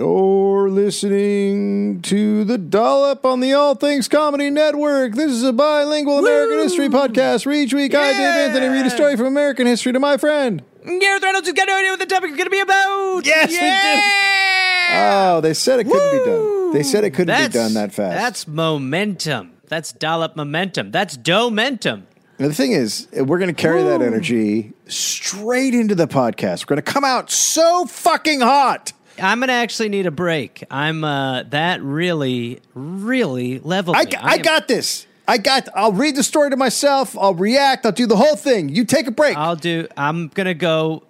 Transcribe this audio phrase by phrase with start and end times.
[0.00, 5.12] You're listening to the Dollop on the All Things Comedy Network.
[5.12, 7.44] This is a bilingual American history podcast.
[7.44, 10.62] Where each week, I, Dave Anthony, read a story from American history to my friend.
[10.86, 13.26] Gareth Reynolds has got no idea what the topic is going to be about.
[13.26, 13.62] Yes, we do.
[13.66, 15.32] yeah!
[15.34, 16.72] Oh, they said it couldn't be done.
[16.72, 18.16] They said it couldn't be done that fast.
[18.16, 19.52] That's momentum.
[19.68, 20.92] That's dollop momentum.
[20.92, 22.06] That's momentum.
[22.38, 26.64] The thing is, we're going to carry that energy straight into the podcast.
[26.64, 28.94] We're going to come out so fucking hot.
[29.22, 30.64] I'm to actually need a break.
[30.70, 34.06] I'm uh, that really, really leveled I.
[34.20, 35.06] I am- got this.
[35.28, 35.68] I got.
[35.76, 37.16] I'll read the story to myself.
[37.16, 37.86] I'll react.
[37.86, 38.68] I'll do the whole thing.
[38.68, 39.36] You take a break.
[39.36, 39.86] I'll do.
[39.96, 41.04] I'm gonna go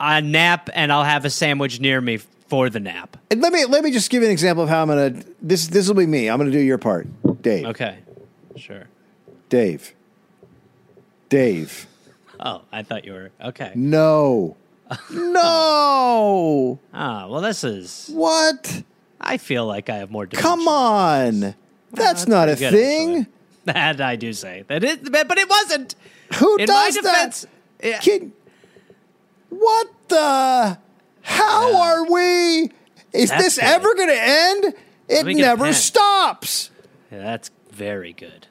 [0.00, 2.18] a nap, and I'll have a sandwich near me
[2.48, 3.16] for the nap.
[3.30, 5.22] And let me let me just give you an example of how I'm gonna.
[5.42, 6.30] This this will be me.
[6.30, 7.06] I'm gonna do your part,
[7.42, 7.66] Dave.
[7.66, 7.98] Okay,
[8.56, 8.84] sure.
[9.48, 9.94] Dave.
[11.28, 11.86] Dave.
[12.38, 13.72] Oh, I thought you were okay.
[13.74, 14.56] No.
[15.12, 16.78] No.
[16.94, 18.08] Ah, well, this is.
[18.12, 18.82] What?
[19.20, 20.26] I feel like I have more.
[20.26, 21.40] Come on.
[21.40, 21.54] That's
[21.92, 23.08] that's not a good, thing.
[23.20, 23.32] actually.
[23.66, 25.96] That I do say that is, but it wasn't.
[26.36, 27.46] Who In does defense,
[27.80, 27.86] that?
[27.88, 27.98] yeah.
[27.98, 28.30] Kid,
[29.48, 30.78] what the?
[31.22, 31.78] How Yeah.
[31.78, 32.70] are we?
[33.12, 33.64] Is That's this good.
[33.64, 34.74] ever going to end?
[35.08, 36.70] It me get a never stops.
[37.10, 38.46] Yeah, that's very good.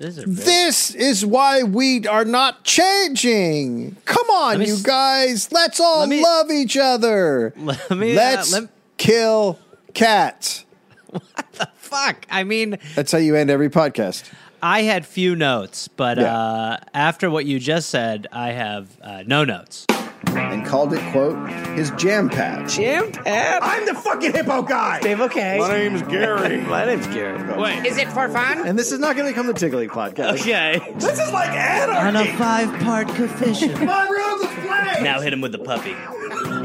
[0.00, 3.96] This is This is why we are not changing.
[4.06, 5.52] Come on, you guys.
[5.52, 7.52] Let's all Let me- love each other.
[7.58, 9.58] Let me, uh, Let's let- kill
[9.92, 10.64] cats.
[11.10, 12.24] What the fuck.
[12.30, 14.24] I mean, That's how you end every podcast.
[14.62, 16.34] I had few notes, but Yeah.
[16.34, 19.86] uh, after what you just said, I have uh, no notes.
[20.36, 21.36] And called it, quote,
[21.76, 22.68] his jam pad.
[22.68, 23.62] Jam Pat?
[23.62, 25.00] I'm the fucking hippo guy.
[25.00, 25.58] Dave, okay.
[25.58, 26.60] My name's Gary.
[26.62, 27.58] My name's Gary.
[27.60, 28.66] Wait, is it for fun?
[28.66, 30.40] and this is not going to become the Tiggly podcast.
[30.40, 30.80] Okay.
[30.96, 32.08] This is like anarchy.
[32.08, 33.80] On a five-part coefficient.
[33.84, 35.02] My room is blank.
[35.02, 35.96] now hit him with the puppy.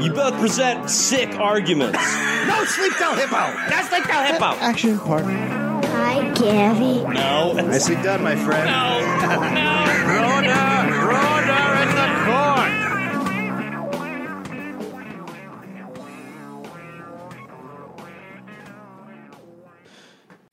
[0.02, 1.98] You both present sick arguments.
[2.46, 3.34] No sleep till hippo.
[3.68, 4.44] That's like the hippo.
[4.60, 5.34] Action partner.
[5.86, 7.02] Hi, Gary.
[7.12, 7.54] No.
[7.54, 8.70] Nicely done, my friend.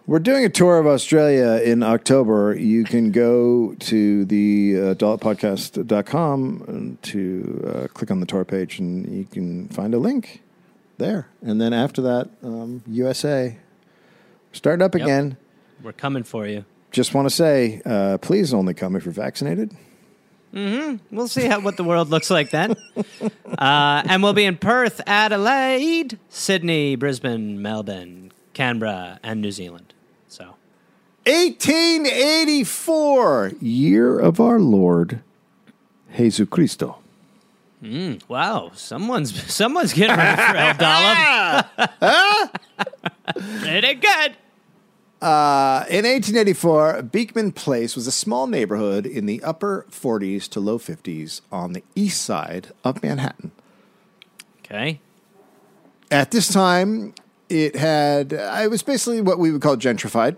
[0.06, 2.54] We're doing a tour of Australia in October.
[2.60, 9.08] You can go to the uh, adultpodcast.com to uh, click on the tour page and
[9.10, 10.42] you can find a link
[10.98, 11.30] there.
[11.42, 13.58] And then after that, um, USA.
[14.52, 15.04] Starting up Yep.
[15.04, 15.38] again.
[15.82, 16.66] We're coming for you.
[16.92, 19.72] Just want to say, uh, please only come if you're vaccinated.
[20.54, 21.16] Mm-hmm.
[21.16, 22.76] We'll see how what the world looks like then.
[23.58, 29.94] uh, and we'll be in Perth, Adelaide, Sydney, Brisbane, Melbourne, Canberra, and New Zealand.
[30.28, 30.56] So
[31.26, 35.22] 1884, year of our Lord,
[36.16, 37.00] Jesus Cristo.
[38.28, 41.66] wow, someone's someone's getting ready for El Dollop.
[43.62, 44.38] Pretty good.
[45.22, 50.78] Uh, in 1884, Beekman Place was a small neighborhood in the upper 40s to low
[50.78, 53.52] 50s on the east side of Manhattan.
[54.60, 55.00] Okay.
[56.12, 57.14] At this time,
[57.54, 60.38] it had, uh, it was basically what we would call gentrified.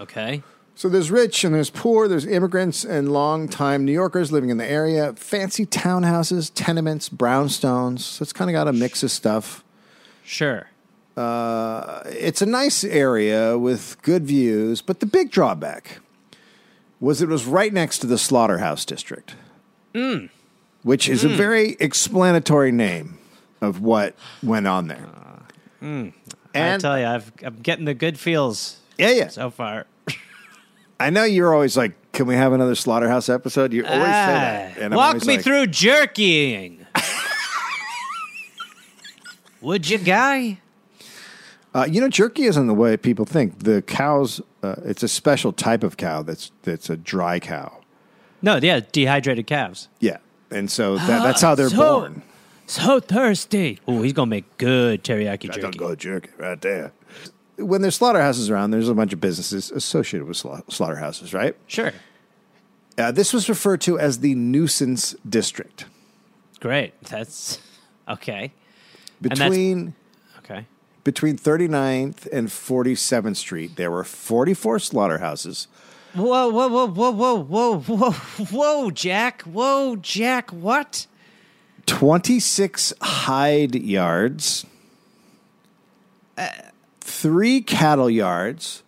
[0.00, 0.42] Okay.
[0.74, 4.70] So there's rich and there's poor, there's immigrants and long-time New Yorkers living in the
[4.70, 8.00] area, fancy townhouses, tenements, brownstones.
[8.00, 9.64] So it's kind of got a mix of stuff.
[10.22, 10.68] Sure.
[11.16, 16.00] Uh, it's a nice area with good views, but the big drawback
[17.00, 19.34] was it was right next to the slaughterhouse district,
[19.94, 20.28] mm.
[20.82, 21.36] which is a mm.
[21.36, 23.18] very explanatory name
[23.62, 25.08] of what went on there.
[25.82, 26.12] I
[26.54, 29.86] And tell you, I've, I'm getting the good feels yeah, yeah, so far.
[31.00, 34.74] I know you're always like, "Can we have another slaughterhouse episode?" You always say that.
[34.76, 36.86] Ah, And walk me like, through jerkying.
[39.60, 40.60] Would you, guy?
[41.74, 43.64] Uh, you know, jerky isn't the way people think.
[43.64, 47.80] The cows, uh, it's a special type of cow that's that's a dry cow.
[48.40, 49.88] No, yeah, dehydrated calves.
[50.00, 50.18] Yeah,
[50.50, 52.22] and so that, that's how they're So- born.
[52.66, 53.78] So thirsty.
[53.86, 55.78] Oh, he's gonna make good teriyaki Don't jerky.
[55.78, 56.92] go jerky right there.
[57.58, 61.56] When there's slaughterhouses around, there's a bunch of businesses associated with sla- slaughterhouses, right?
[61.66, 61.92] Sure,
[62.98, 65.84] Uh, this was referred to as the nuisance district.
[66.60, 66.94] great.
[67.04, 67.58] That's
[68.08, 68.52] okay.
[69.20, 69.94] that's- Between
[70.38, 70.66] Okay.
[71.04, 75.68] between 39th and 47th Street, there were 44 slaughterhouses.
[76.14, 78.10] Whoa, whoa, whoa, whoa, whoa, whoa, whoa,
[78.50, 79.42] whoa, Jack.
[79.42, 80.50] Whoa, Jack.
[80.50, 81.06] What?
[81.86, 84.66] 26 hide yards,
[87.00, 88.82] three cattle yards,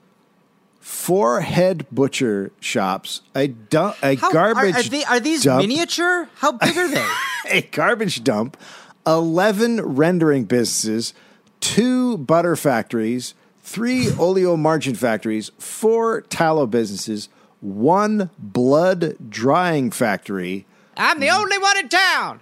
[0.80, 5.60] four head butcher shops, a, du- a How, garbage are, are, they, are these dump,
[5.66, 6.28] miniature?
[6.36, 7.06] How big are they?
[7.50, 8.56] a garbage dump,
[9.06, 11.14] 11 rendering businesses,
[11.60, 17.28] two butter factories, three oleomargarine factories, four tallow businesses,
[17.60, 20.66] one blood drying factory.
[20.98, 22.40] I'm the only one in town.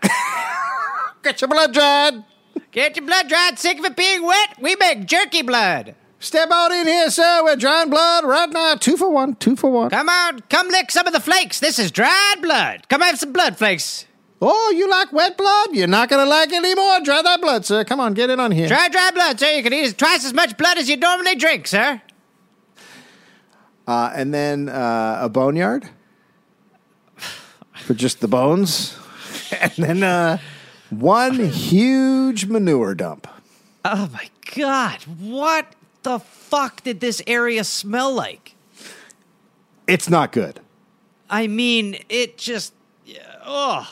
[1.22, 2.24] Get your blood dried.
[2.72, 3.58] Get your blood dried.
[3.58, 4.56] Sick of it being wet?
[4.60, 5.94] We make jerky blood.
[6.18, 7.44] Step on in here, sir.
[7.44, 8.74] We're drying blood right now.
[8.76, 9.34] Two for one.
[9.36, 9.90] Two for one.
[9.90, 11.60] Come on, come lick some of the flakes.
[11.60, 12.88] This is dried blood.
[12.88, 14.06] Come have some blood flakes.
[14.40, 15.68] Oh, you like wet blood?
[15.72, 17.00] You're not going to like it anymore.
[17.04, 17.84] Dry that blood, sir.
[17.84, 18.68] Come on, get in on here.
[18.68, 19.50] Dry, dry blood, sir.
[19.50, 22.00] You can eat twice as much blood as you normally drink, sir.
[23.86, 25.88] Uh, and then uh, a boneyard
[27.86, 28.98] for just the bones.
[29.60, 30.38] and then uh,
[30.90, 33.28] one huge manure dump.
[33.84, 38.54] Oh my god, what the fuck did this area smell like?
[39.86, 40.60] It's not good.
[41.30, 42.74] I mean, it just.
[43.44, 43.88] Oh.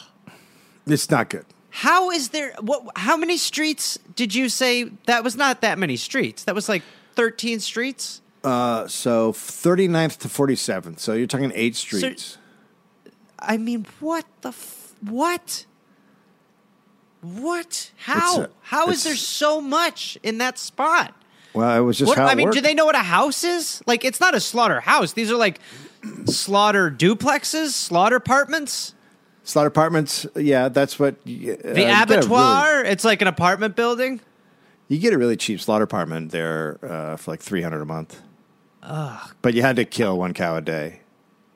[0.87, 1.47] It's not good.
[1.71, 2.55] How is there.
[2.61, 2.83] What?
[2.97, 4.85] How many streets did you say?
[5.07, 6.45] That was not that many streets.
[6.45, 6.83] That was like
[7.15, 8.21] 13 streets?
[8.43, 10.99] Uh, so 39th to 47th.
[10.99, 12.39] So you're talking eight streets.
[13.47, 14.49] I mean, what the.
[14.51, 15.67] F- what?
[17.21, 17.91] What?
[17.97, 18.43] How?
[18.43, 21.15] A- How is there so much in that spot?
[21.55, 22.57] well, it was just What, how I mean, worked.
[22.57, 23.83] do they know what a house is?
[23.87, 25.13] Like, it's not a slaughter house.
[25.13, 25.61] These are like
[26.27, 28.95] slaughter duplexes, slaughter apartments.
[29.45, 31.23] Slaughter apartments, yeah, that's what.
[31.25, 34.21] The The abattoir, it's like an apartment building.
[34.89, 38.21] you get a really cheap slaughter apartment there uh, for like 300 a month.
[38.83, 39.31] Ugh.
[39.43, 41.01] But you had to kill one cow a day.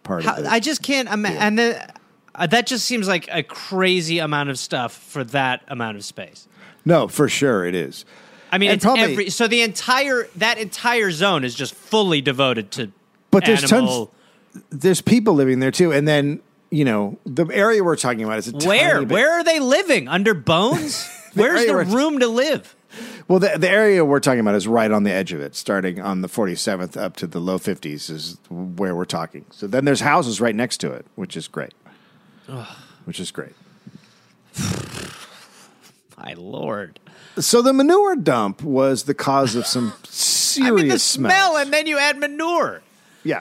[0.09, 0.51] Part How, of it.
[0.51, 1.39] I just can't imagine.
[1.39, 1.93] And then,
[2.35, 6.49] uh, that just seems like a crazy amount of stuff for that amount of space.
[6.87, 8.07] no, for sure it is.
[8.51, 12.23] I mean, And it's probably- every so the entire that entire zone is just fully
[12.23, 12.91] devoted to.
[13.31, 14.07] But there's animal.
[14.55, 14.65] tons.
[14.71, 16.41] There's people living there too, and then
[16.71, 20.09] you know the area we're talking about is a Where where are they living?
[20.09, 21.07] Under bones?
[21.35, 22.75] Where's area the room to live?
[23.29, 26.01] Well, the, the area we're talking about is right on the edge of it, starting
[26.01, 29.45] on the 47th up to the low 50s is where we're talking.
[29.51, 31.75] So then there's houses right next to it, which is great.
[33.05, 33.53] Which is great.
[36.17, 36.99] My lord.
[37.39, 41.33] So the manure dump was the cause of some serious I mean, the smells.
[41.35, 42.83] smell, and then you add manure.
[43.23, 43.41] Yeah.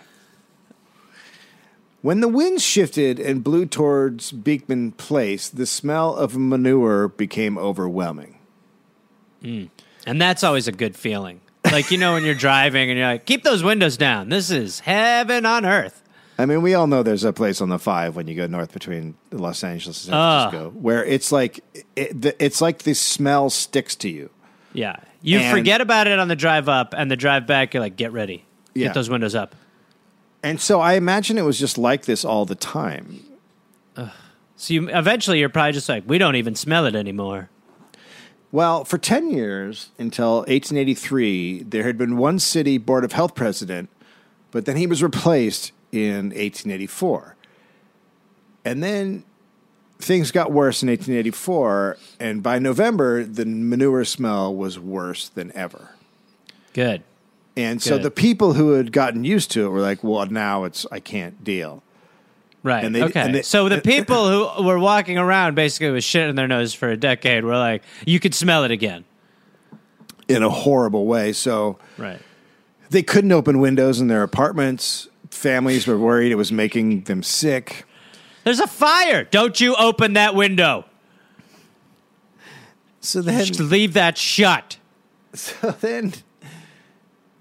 [2.01, 8.37] When the wind shifted and blew towards Beekman Place, the smell of manure became overwhelming.
[9.41, 9.69] Mm.
[10.07, 11.41] And that's always a good feeling.
[11.65, 14.29] Like, you know, when you're driving and you're like, keep those windows down.
[14.29, 16.01] This is heaven on earth.
[16.39, 18.71] I mean, we all know there's a place on the five when you go north
[18.71, 20.49] between Los Angeles and San Ah.
[20.49, 21.59] Francisco where it's like
[21.95, 24.29] it, the- it's like the smell sticks to you.
[24.71, 24.95] Yeah.
[25.21, 27.73] You And- forget about it on the drive up and the drive back.
[27.73, 28.45] You're like, get ready.
[28.73, 28.87] Yeah.
[28.87, 29.55] Get those windows up.
[30.43, 33.21] And so I imagine it was just like this all the time.
[34.59, 37.49] So you eventually you're probably just like, we don't even smell it anymore.
[38.51, 43.89] Well, for 10 years until 1883, there had been one city board of health president,
[44.51, 47.35] but then he was replaced in 1884.
[48.63, 49.23] And then
[49.99, 55.91] things got worse in 1884, and by November, the manure smell was worse than ever.
[56.73, 57.03] Good.
[57.55, 58.03] And so Good.
[58.03, 61.43] the people who had gotten used to it were like, well, now it's, I can't
[61.43, 61.83] deal.
[62.63, 62.83] Right.
[62.83, 63.21] And they- okay.
[63.21, 66.73] and they- so the people who were walking around basically with shit in their nose
[66.73, 69.05] for a decade were like, you could smell it again.
[70.27, 71.31] In a horrible way.
[71.33, 72.19] So Right.
[72.89, 75.07] they couldn't open windows in their apartments.
[75.29, 77.85] Families were worried it was making them sick.
[78.43, 79.23] There's a fire.
[79.25, 80.85] Don't you open that window.
[83.01, 84.77] So then, Just leave that shut.
[85.33, 86.13] so then,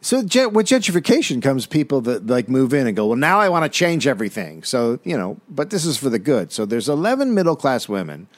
[0.07, 3.49] so gen- with gentrification comes people that like move in and go, well, now I
[3.49, 4.63] want to change everything.
[4.63, 6.53] So you know, but this is for the good.
[6.53, 8.29] So there's eleven middle class women,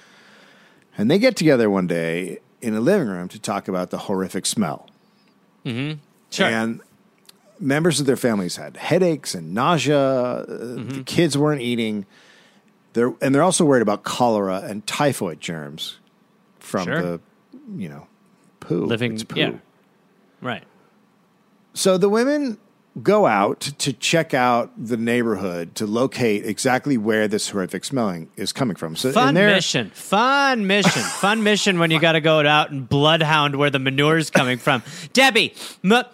[0.97, 4.47] and they get together one day in a living room to talk about the horrific
[4.47, 4.89] smell.
[5.65, 6.47] Sure.
[6.47, 6.81] And
[7.61, 9.99] members of their families had headaches and nausea.
[9.99, 12.07] Uh, The kids weren't eating.
[12.95, 15.99] They're and they're also worried about cholera and typhoid germs
[16.59, 17.03] from Sure.
[17.03, 17.21] the,
[17.77, 18.07] you know,
[18.61, 18.87] poo.
[18.87, 19.13] Living.
[19.15, 19.39] It's poo.
[19.39, 19.53] Yeah.
[20.41, 20.65] Right.
[21.75, 22.59] So the women
[23.03, 28.53] go out to check out the neighborhood to locate exactly where this horrific smelling is
[28.53, 28.97] coming from.
[28.97, 29.91] So Fun they're- mission.
[29.91, 31.03] Fun mission.
[31.21, 34.59] Fun mission when you got to go out and bloodhound where the manure is coming
[34.59, 34.83] from.
[35.13, 35.55] Debbie.
[35.85, 36.05] M-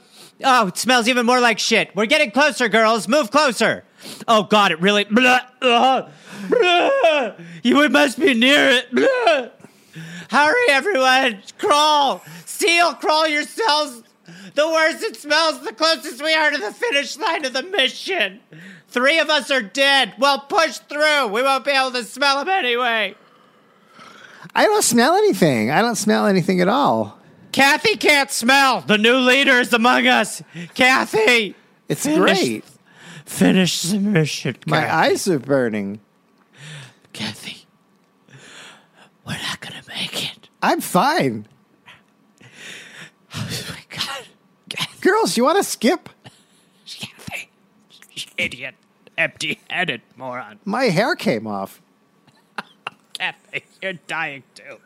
[0.45, 1.95] oh, it smells even more like shit.
[1.97, 3.09] We're getting closer, girls.
[3.09, 3.85] Move closer.
[4.29, 5.05] Oh, God, it really.
[5.05, 6.11] Blah, uh,
[6.51, 7.33] blah.
[7.63, 8.95] you must be near it.
[8.95, 9.49] Blah.
[10.31, 11.43] Hurry, everyone.
[11.59, 12.23] Crawl.
[12.45, 14.03] Seal, crawl yourselves.
[14.55, 18.41] The worse it smells, the closest we are to the finish line of the mission.
[18.89, 20.15] Three of us are dead.
[20.19, 21.27] Well, push through.
[21.29, 23.17] We won't be able to smell them anyway.
[24.55, 25.71] I don't smell anything.
[25.73, 27.19] I don't smell anything at all.
[27.51, 28.81] Kathy can't smell.
[28.83, 30.43] The new leader is among us.
[30.75, 31.57] Kathy,
[31.89, 32.65] It's Finish- great.
[33.27, 34.57] finish the mission.
[34.67, 36.01] My eyes are burning.
[37.13, 37.67] Kathy,
[39.27, 40.49] we're not gonna make it.
[40.63, 41.47] I'm fine.
[43.37, 44.27] Oh my God,
[44.69, 46.09] Kathy, Girls, you want to skip?
[46.87, 47.51] Kathy,
[48.15, 48.75] you idiot,
[49.19, 50.61] empty-headed moron.
[50.65, 51.83] My hair came off.
[53.13, 54.79] Kathy, you're dying too.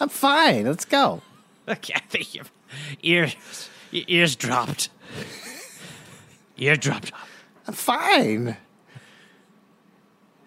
[0.00, 0.64] I'm fine.
[0.64, 1.20] Let's go.
[1.82, 2.46] Kathy, your
[3.02, 3.36] ears,
[3.90, 4.88] your ears dropped.
[6.56, 7.12] Ear dropped.
[7.68, 8.56] I'm fine.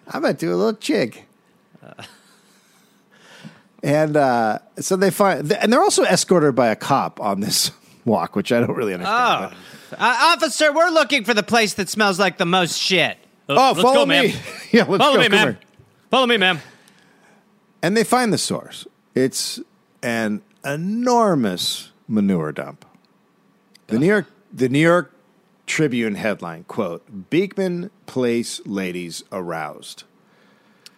[0.08, 1.26] I'm gonna do a little jig.
[3.84, 7.70] And uh, so they find, and they're also escorted by a cop on this
[8.06, 9.54] walk, which I don't really understand.
[9.92, 13.18] Oh, uh, officer, we're looking for the place that smells like the most shit.
[13.50, 14.28] Oh, let's follow go, me.
[14.30, 14.38] ma'am.
[14.72, 15.22] yeah, let's Follow go.
[15.22, 15.48] me, Come ma'am.
[15.48, 15.60] here.
[16.10, 16.60] Follow me, ma'am.
[17.84, 18.88] And they find the source.
[19.14, 19.60] It's
[20.02, 22.86] an enormous manure dump.
[23.88, 25.12] The New York, the New York
[25.68, 30.04] Tribune headline quote: "Beekman Place ladies aroused."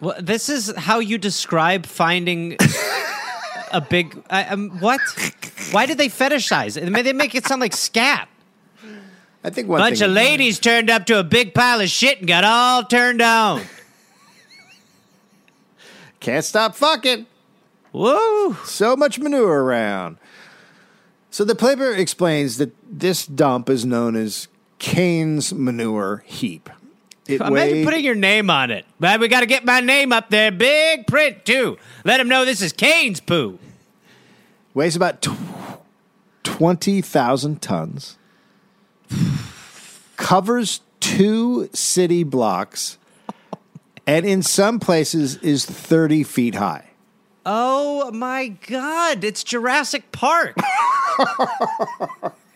[0.00, 2.56] Well, this is how you describe finding
[3.72, 4.22] a big.
[4.30, 5.00] I um, what?
[5.70, 6.92] Why did they fetishize it?
[7.04, 8.28] They make it sound like scat.
[9.44, 12.26] I think one Bunch of ladies turned up to a big pile of shit and
[12.28, 13.62] got all turned on.
[16.20, 17.26] can't stop fucking.
[17.92, 18.54] Woo!
[18.64, 20.18] So much manure around.
[21.30, 24.48] So the paper explains that this dump is known as
[24.78, 26.68] Kane's manure heap.
[27.28, 28.86] It Imagine weighed, putting your name on it.
[28.98, 31.76] But we got to get my name up there, big print too.
[32.04, 33.58] Let them know this is Kane's poo.
[34.72, 35.36] weighs about tw-
[36.42, 38.16] 20,000 tons,
[40.16, 42.96] covers two city blocks,
[44.06, 46.86] and in some places is 30 feet high.
[47.44, 49.22] Oh my God!
[49.22, 50.56] It's Jurassic Park.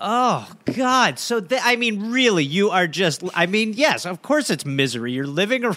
[0.00, 1.18] oh God!
[1.18, 3.22] So th- I mean, really, you are just.
[3.34, 5.12] I mean, yes, of course, it's misery.
[5.12, 5.76] You're living around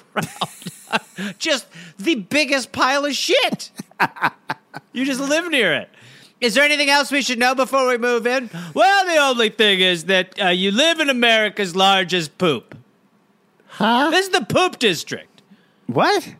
[1.37, 3.71] just the biggest pile of shit.
[4.93, 5.89] you just live near it.
[6.39, 8.49] Is there anything else we should know before we move in?
[8.73, 12.75] Well, the only thing is that uh, you live in America's largest poop.
[13.67, 14.09] Huh?
[14.09, 15.43] This is the poop district.
[15.85, 16.35] What?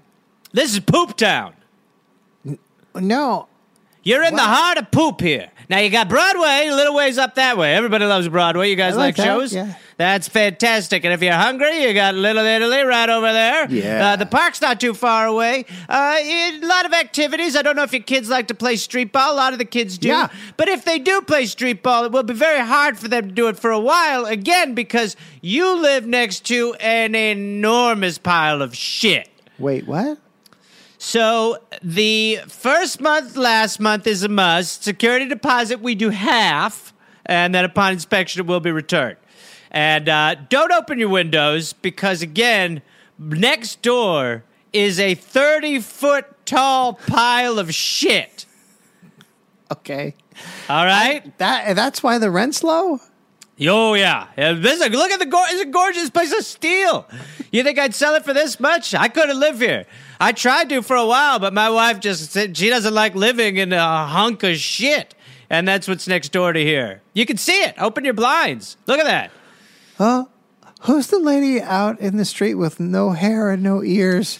[0.53, 1.53] This is Poop Town.
[2.95, 3.47] No.
[4.03, 5.51] You're in the heart of poop here.
[5.71, 7.73] Now you got Broadway, a little ways up that way.
[7.73, 8.69] Everybody loves Broadway.
[8.69, 9.55] You guys I like, like that, shows?
[9.55, 9.75] yeah.
[9.95, 11.05] That's fantastic.
[11.05, 13.71] And if you're hungry, you got Little Italy right over there.
[13.71, 14.09] Yeah.
[14.09, 15.63] Uh, the park's not too far away.
[15.87, 17.55] Uh, a lot of activities.
[17.55, 19.33] I don't know if your kids like to play street ball.
[19.33, 20.09] A lot of the kids do.
[20.09, 20.27] Yeah.
[20.57, 23.33] But if they do play street ball, it will be very hard for them to
[23.33, 24.25] do it for a while.
[24.25, 29.29] Again, because you live next to an enormous pile of shit.
[29.57, 30.17] Wait, what?
[31.03, 34.83] So the first month, last month is a must.
[34.83, 36.93] Security deposit, we do half,
[37.25, 39.17] and then upon inspection, it will be returned.
[39.71, 42.83] And uh, don't open your windows because, again,
[43.17, 44.43] next door
[44.73, 48.45] is a 30 foot tall pile of shit.
[49.71, 50.13] Okay.
[50.69, 51.35] All right?
[51.39, 52.99] That that's why the rent's low?
[53.63, 57.07] Oh yeah, this is, look at the it's a gorgeous piece of steel.
[57.51, 58.95] You think I'd sell it for this much?
[58.95, 59.85] I couldn't live here.
[60.19, 63.57] I tried to for a while, but my wife just said she doesn't like living
[63.57, 65.13] in a hunk of shit,
[65.49, 67.01] and that's what's next door to here.
[67.13, 67.75] You can see it.
[67.77, 68.77] Open your blinds.
[68.87, 69.31] Look at that.
[70.83, 74.39] Who's the lady out in the street with no hair and no ears?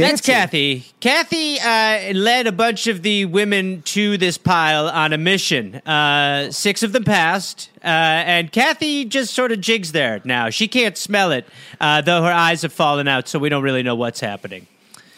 [0.00, 0.20] That's?
[0.20, 0.84] Kathy.
[1.00, 5.76] Kathy uh, led a bunch of the women to this pile on a mission.
[5.76, 10.50] Uh, six of them passed, uh, and Kathy just sort of jigs there now.
[10.50, 11.46] She can't smell it,
[11.80, 14.66] uh, though her eyes have fallen out, so we don't really know what's happening.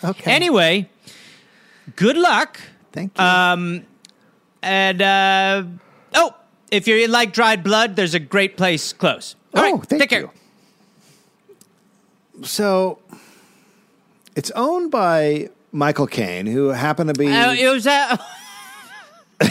[0.04, 0.30] Okay.
[0.30, 0.88] Anyway,
[1.96, 2.60] good luck.
[2.92, 3.24] Thank you.
[3.24, 3.86] Um,
[4.62, 5.64] and uh,
[6.14, 6.34] oh,
[6.70, 9.34] if you like dried blood, there's a great place close.
[9.54, 10.20] All Oh, right, thank take care.
[10.22, 10.30] you.
[12.44, 12.98] so
[14.36, 18.20] it's owned by Michael Caine, who happened to be Uh, it was that.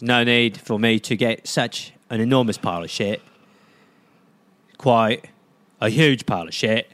[0.00, 3.22] no need for me to get such an enormous pile of shit.
[4.78, 5.26] Quite
[5.80, 6.90] a huge pile of shit.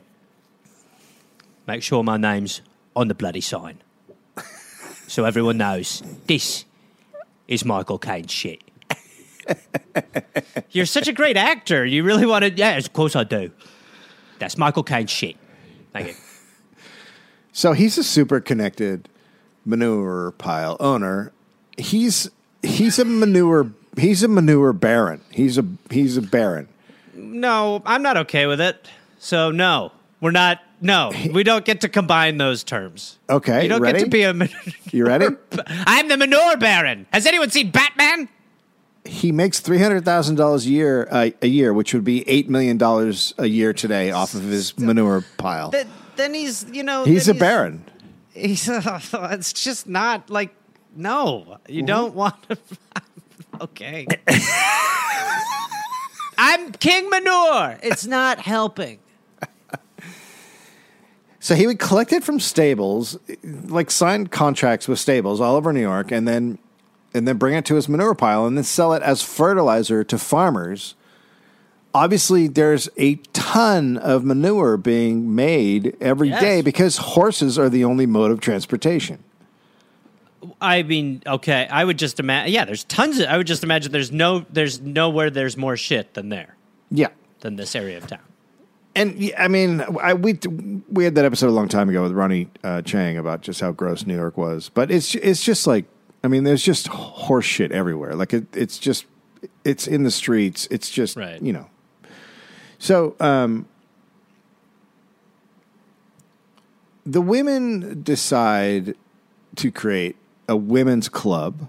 [1.66, 2.60] Make sure my name's
[2.94, 3.78] on the bloody sign.
[5.08, 6.64] so everyone knows this
[7.48, 8.62] is Michael Caine's shit.
[10.70, 11.84] You're such a great actor.
[11.84, 12.50] You really want to.
[12.50, 13.50] Yeah, of course I do.
[14.38, 15.36] That's Michael Caine's shit.
[15.96, 16.14] Thank you.
[17.52, 19.08] So he's a super connected
[19.64, 21.32] manure pile owner.
[21.78, 22.28] He's
[22.62, 25.22] he's a manure he's a manure baron.
[25.30, 26.68] He's a he's a baron.
[27.14, 28.86] No, I'm not okay with it.
[29.18, 29.92] So no.
[30.20, 30.60] we're not.
[30.82, 33.18] No, we don't get to combine those terms.
[33.30, 34.00] Okay, You don't ready?
[34.00, 34.34] get to be a.
[34.92, 35.28] You ready?
[35.66, 37.06] I'm the manure baron.
[37.10, 38.28] Has anyone seen Batman?
[39.06, 42.48] He makes three hundred thousand dollars a year uh, a year, which would be eight
[42.48, 45.70] million dollars a year today off of his manure pile.
[45.70, 45.86] Th-
[46.16, 47.84] then he's, you know, He's a then baron.
[48.32, 48.68] He's.
[48.68, 50.54] it's just not like.
[50.94, 51.86] No, you Mm-hmm.
[51.86, 52.56] don't want to.
[53.60, 54.06] okay.
[56.38, 57.78] I'm King Manure.
[57.82, 58.98] It's not helping.
[61.38, 65.80] So he would collect it from stables, like sign contracts with stables all over New
[65.80, 66.58] York, and then
[67.16, 70.18] and then bring it to his manure pile and then sell it as fertilizer to
[70.18, 70.94] farmers.
[71.94, 76.64] Obviously, there's a ton of manure being made every day Yes.
[76.64, 79.24] because horses are the only mode of transportation.
[80.60, 82.52] I mean, okay, I would just imagine.
[82.52, 83.26] Yeah, there's tons of.
[83.28, 86.54] I would just imagine there's no, there's nowhere there's more shit than there
[86.90, 87.08] Yeah.
[87.40, 88.20] than this area of town.
[88.94, 90.38] And I mean, I, we
[90.90, 93.72] we had that episode a long time ago with Ronnie uh, Chieng about just how
[93.72, 94.70] gross New York was.
[94.72, 95.84] But it's it's just like,
[96.26, 98.16] I mean, there's just horse shit everywhere.
[98.16, 99.06] Like it, it's just,
[99.64, 100.66] it's in the streets.
[100.72, 101.40] It's just, Right.
[101.40, 101.70] you know.
[102.78, 103.66] So um,
[107.06, 108.96] the women decide
[109.54, 110.16] to create
[110.48, 111.68] a women's club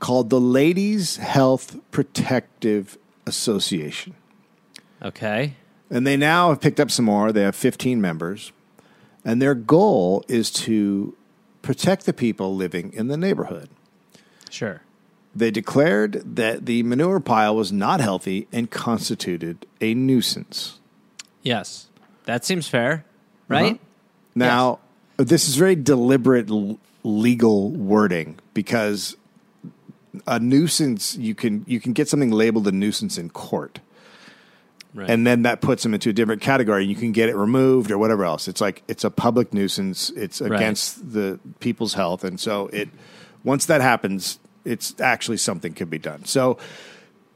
[0.00, 4.14] called the Ladies Health Protective Association.
[5.02, 5.56] Okay.
[5.90, 7.32] And they now have picked up some more.
[7.32, 8.50] They have 15 members.
[9.26, 11.14] And their goal is to
[11.64, 13.70] protect the people living in the neighborhood.
[14.50, 14.82] Sure.
[15.34, 20.78] They declared that the manure pile was not healthy and constituted a nuisance.
[21.42, 21.88] Yes.
[22.26, 23.02] That seems fair, uh-huh.
[23.48, 23.80] right?
[24.34, 24.78] Now,
[25.16, 29.16] this is very deliberate l- legal wording because
[30.26, 33.80] a nuisance you can you can get something labeled a nuisance in court.
[34.94, 35.10] Right.
[35.10, 36.84] and then that puts them into a different category.
[36.86, 38.46] You can get it removed or whatever else.
[38.46, 40.10] It's like it's a public nuisance.
[40.10, 42.88] It's against the people's health, and so it
[43.42, 46.24] once that happens, it's actually something could be done.
[46.26, 46.58] So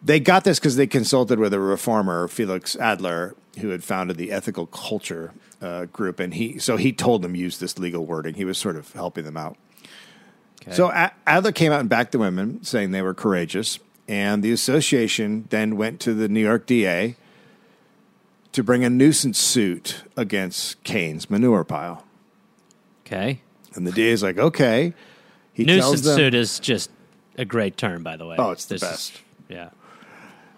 [0.03, 4.31] they got this because they consulted with a reformer, Felix Adler, who had founded the
[4.31, 8.35] Ethical Culture uh, group, and he so he told them use this legal wording.
[8.35, 9.57] He was sort of helping them out.
[10.63, 10.77] Okay.
[10.77, 14.53] So A- Adler came out and backed the women, saying they were courageous, and the
[14.53, 17.17] association then went to the New York DA
[18.59, 22.05] to bring a nuisance suit against Kane's manure pile.
[23.07, 23.41] okay.
[23.75, 24.95] And the DA is like, okay.
[25.53, 26.91] He tells Nuisance them, suit is just
[27.37, 28.35] a great term, by the way.
[28.37, 29.13] Oh, it's the This is- best.
[29.49, 29.71] yeah.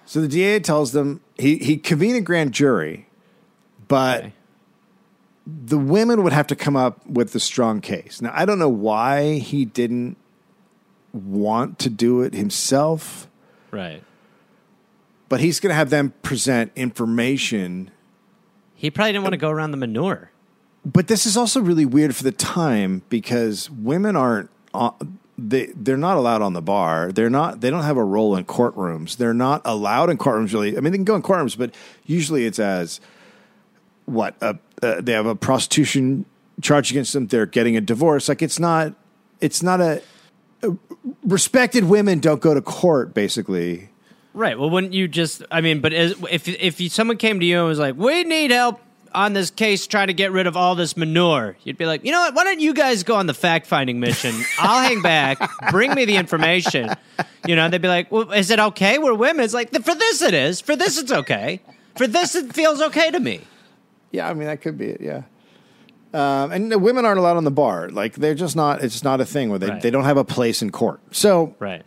[0.07, 3.07] So the DA tells them he he convened a grand jury,
[3.89, 4.33] but Okay.
[5.47, 8.23] the women would have to come up with the strong case.
[8.23, 10.17] Now I don't know why he didn't
[11.13, 13.29] want to do it himself,
[13.71, 14.03] Right.
[15.31, 17.91] But he's going to have them present information.
[18.75, 20.31] He probably didn't want to go around the manure.
[20.85, 24.91] But this is also really weird for the time because women aren't uh,
[25.39, 27.13] they they're not allowed on the bar.
[27.13, 29.17] They're not they don't have a role in courtrooms.
[29.17, 30.77] They're not allowed in courtrooms really.
[30.77, 31.75] I mean they can go in courtrooms, but
[32.07, 33.01] usually it's as
[34.07, 36.25] what uh, uh, they have a prostitution
[36.63, 37.27] charge against them.
[37.27, 38.29] They're getting a divorce.
[38.29, 38.95] Like it's not
[39.41, 40.03] it's not a,
[40.63, 40.77] a
[41.25, 43.90] respected women don't go to court basically.
[44.33, 44.59] Right.
[44.59, 45.43] Well, wouldn't you just?
[45.51, 48.23] I mean, but as, if if you, someone came to you and was like, "We
[48.25, 48.81] need help
[49.13, 52.13] on this case trying to get rid of all this manure," you'd be like, "You
[52.13, 52.35] know what?
[52.35, 54.35] Why don't you guys go on the fact finding mission?
[54.59, 55.39] I'll hang back.
[55.71, 56.91] Bring me the information."
[57.47, 58.99] You know, they'd be like, "Well, is it okay?
[58.99, 60.61] We're women." It's like, "For this, it is.
[60.61, 61.61] For this, it's okay.
[61.97, 63.41] For this, it feels okay to me."
[64.13, 65.01] Yeah, I mean that could be it.
[65.01, 65.23] Yeah,
[66.15, 67.89] um, and the women aren't allowed on the bar.
[67.89, 68.83] Like they're just not.
[68.85, 69.81] It's not a thing where they Right.
[69.83, 71.01] they don't have a place in court.
[71.11, 71.83] So Right.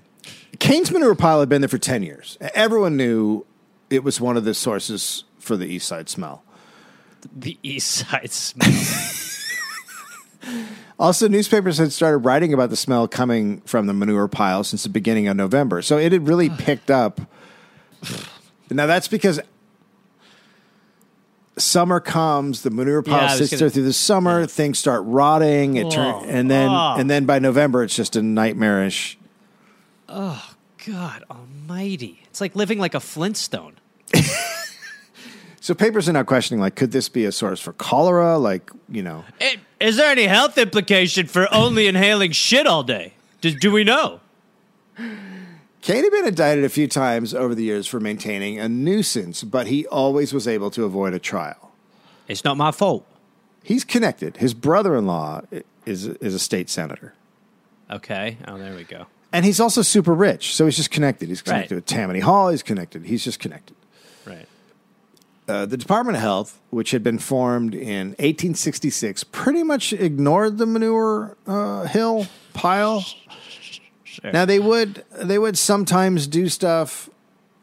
[0.60, 2.38] Kane's manure pile had been there for ten years.
[2.54, 3.46] Everyone knew
[3.90, 6.44] it was one of the sources for the East Side smell.
[7.36, 8.70] The East Side smell.
[11.00, 14.90] Also, newspapers had started writing about the smell coming from the manure pile since the
[14.90, 15.82] beginning of November.
[15.82, 17.20] So it had really picked up.
[18.70, 19.40] Now that's because
[21.58, 25.78] summer comes, the manure pile was sits gonna- there through the summer, things start rotting,
[25.78, 26.96] it turn, Oh, and then oh.
[26.98, 29.18] and then by November it's just a nightmarish.
[30.14, 32.24] God Almighty!
[32.30, 33.76] It's like living like a Flintstone.
[35.64, 39.02] So papers are now questioning like could this be a source for cholera like, you
[39.02, 39.24] know.
[39.40, 43.14] Eh, Is there any health implication for only inhaling shit all day?
[43.40, 44.20] Do, do we know?
[44.98, 49.68] Kane had been indicted a few times over the years for maintaining a nuisance, but
[49.68, 51.72] he always was able to avoid a trial.
[52.28, 53.08] It's not my fault.
[53.64, 54.36] He's connected.
[54.36, 55.44] His brother-in-law
[55.86, 57.14] is is a state senator.
[57.90, 58.38] Okay.
[58.50, 59.06] Oh, there we go.
[59.34, 61.28] And he's also super rich, so he's just connected.
[61.28, 61.78] He's connected Right.
[61.78, 62.50] with Tammany Hall.
[62.50, 63.04] He's connected.
[63.06, 63.76] He's just connected.
[64.26, 64.48] Right.
[65.50, 70.66] uh, the Department of Health, which had been formed in 1866, pretty much ignored the
[70.66, 73.04] manure uh, hill pile.
[74.24, 77.10] Now they would they would sometimes do stuff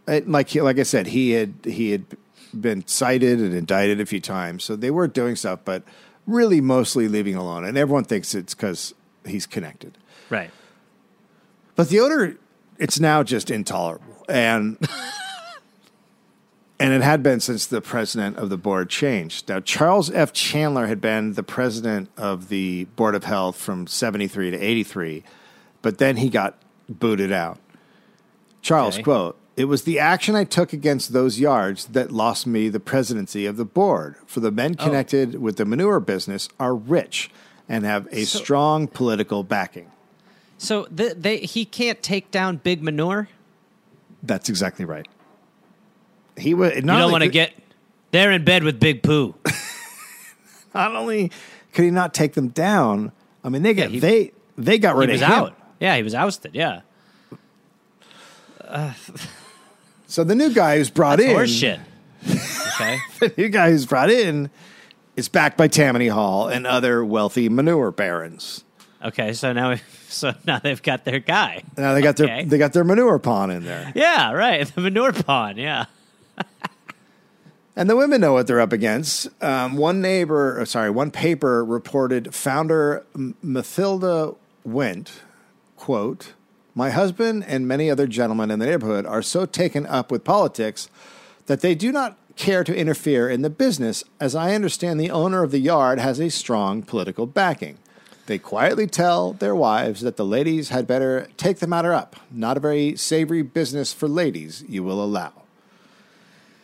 [0.09, 2.05] uh, like like I said he had he had
[2.53, 5.85] been cited and indicted a few times, so they were doing stuff, but
[6.27, 7.65] really mostly leaving alone.
[7.65, 8.93] And everyone thinks it's because
[9.25, 9.97] he's connected.
[10.29, 10.51] Right.
[11.77, 12.37] But the odor,
[12.79, 14.25] it's now just intolerable.
[14.29, 14.79] And
[16.81, 19.49] and it had been since the president of the board changed.
[19.49, 20.33] Now Charles F.
[20.33, 25.25] Chandler had been the president of the Board of Health from 73 to 83,
[25.83, 26.57] but then he got
[26.89, 27.59] booted out.
[28.63, 29.03] Charles Okay.
[29.03, 33.47] quote, "It was the action I took against those yards that lost me the presidency
[33.47, 34.17] of the board.
[34.27, 34.85] For the men oh.
[34.85, 37.31] connected with the manure business are rich
[37.69, 39.91] and have a So- strong political backing."
[40.63, 43.29] So the, they he can't take down big manure.
[44.23, 45.09] That's exactly right.
[46.37, 46.75] He would.
[46.75, 47.55] You don't want to get.
[48.11, 49.35] They're in bed with Big Pooh.
[50.75, 51.33] Not only
[51.73, 55.01] could he not take them down, I mean they get he- they they got He
[55.01, 55.35] rid was of him.
[55.35, 55.57] out.
[55.81, 56.55] Yeah, he was ousted.
[56.55, 56.83] Yeah,
[60.07, 61.81] So the new guy who's brought that's in, horse shit.
[62.29, 62.99] Okay.
[63.21, 64.51] the new guy who's brought in,
[65.17, 68.65] is backed by Tammany Hall and other wealthy manure barons.
[69.03, 69.33] Okay.
[69.33, 69.77] So now,
[70.13, 71.63] so now they've got their guy.
[71.77, 72.43] Now they got Okay.
[72.43, 74.33] their they got their manure pond in there, Yeah.
[74.33, 74.67] Right.
[74.67, 75.57] The manure pond.
[75.59, 75.87] Yeah.
[77.77, 79.29] and the women know what they're up against.
[79.43, 85.11] Um, one neighbor, uh, sorry, one paper reported founder M- Mathilda Wendt,
[85.77, 86.33] quote.
[86.75, 90.89] My husband and many other gentlemen in the neighborhood are so taken up with politics
[91.47, 95.43] that they do not care to interfere in the business, as I understand the owner
[95.43, 97.77] of the yard has a strong political backing.
[98.27, 102.17] They quietly tell their wives that the ladies had better take the matter up.
[102.31, 105.33] Not a very savory business for ladies, you will allow.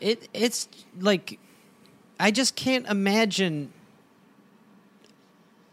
[0.01, 0.69] It it's
[1.01, 1.39] like
[2.21, 3.73] I just can't imagine.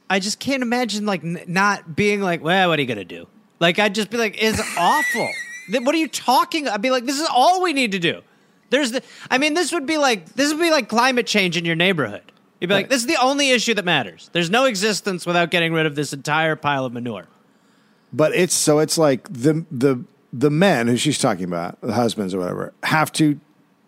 [0.10, 3.28] I just can't imagine like n- not being like, well, what are you gonna do?
[3.60, 5.30] Like I'd just be like, it's awful.
[5.70, 6.68] What are you talking?
[6.68, 8.22] I'd be like, this is all we need to do.
[8.70, 9.04] There's the.
[9.30, 12.24] I mean, this would be like this would be like climate change in your neighborhood.
[12.64, 14.30] You'd be like, this is the only issue that matters.
[14.32, 17.28] There's no existence without getting rid of this entire pile of manure.
[18.14, 22.34] But it's so it's like the the the men who she's talking about, the husbands
[22.34, 23.38] or whatever, have to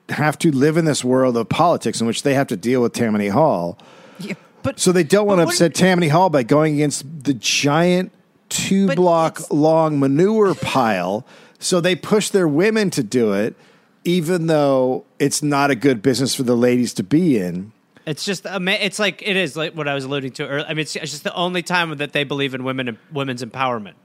[0.09, 2.91] have to live in this world of politics in which they have to deal with
[2.91, 3.79] Tammany Hall.
[4.19, 7.33] Yeah, but So they don't want to But upset Tammany Hall by going against the
[7.33, 8.11] giant
[8.49, 11.25] two block long manure pile.
[11.59, 13.55] So they push their women to do it,
[14.03, 17.71] even though it's not a good business for the ladies to be in.
[18.05, 20.65] It's just it's like it is like what I was alluding to earlier.
[20.67, 23.95] I mean, it's, it's just the only time that they believe in women women's empowerment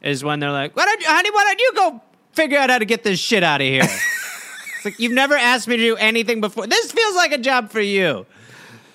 [0.00, 1.30] is when they're like, "Why don't you, honey?
[1.30, 2.02] Why don't you go
[2.32, 3.82] figure out how to get this shit out of here?"
[4.76, 6.68] it's like you've never asked me to do anything before.
[6.68, 8.26] This feels like a job for you.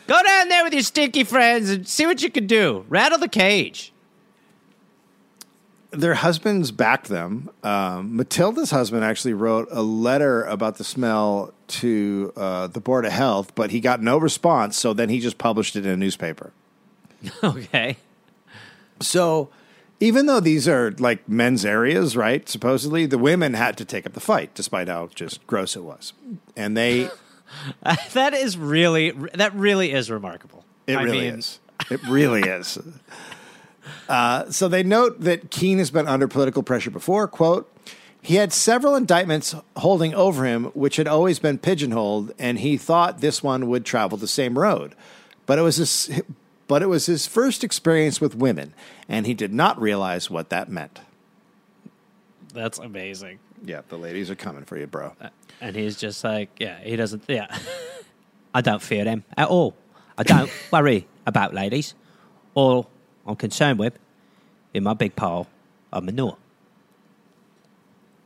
[0.08, 2.86] Go down there with your stinky friends and see what you can do.
[2.88, 3.92] Rattle the cage.
[5.92, 7.50] Their husbands backed them.
[7.64, 13.12] Um, Matilda's husband actually wrote a letter about the smell to uh, the Board of
[13.12, 14.78] Health, but he got no response.
[14.78, 16.52] So then he just published it in a newspaper.
[17.44, 17.98] okay.
[19.00, 19.50] So
[20.00, 22.48] even though these are like men's areas, right?
[22.48, 26.14] Supposedly the women had to take up the fight, despite how just gross it was.
[26.56, 27.10] And they,
[28.14, 30.66] that is really that really is remarkable.
[30.86, 31.60] it I really mean, is.
[31.90, 32.78] It really is.
[34.08, 37.28] Uh, so they note that Kane has been under political pressure before.
[37.28, 37.72] Quote,
[38.22, 43.22] he had several indictments holding over him, which had always been pigeonholed, and he thought
[43.22, 44.96] this one would travel the same road.
[45.46, 46.22] But it was his,
[46.68, 48.74] but it was his first experience with women,
[49.08, 51.00] and he did not realize what that meant.
[52.54, 53.40] That's amazing.
[53.64, 55.14] Yeah, the ladies are coming for you, bro.
[55.62, 57.58] And he's just like, yeah, he doesn't, yeah.
[58.54, 59.76] I don't fear them at all.
[60.18, 61.94] I don't worry about ladies.
[62.56, 62.90] All
[63.28, 63.98] I'm concerned with
[64.74, 65.48] in my big pile
[65.92, 66.38] of manure.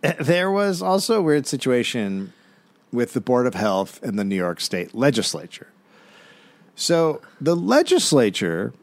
[0.20, 2.34] There was also a weird situation
[2.92, 5.68] with the Board of Health and the New York State Legislature.
[6.76, 8.74] So the legislature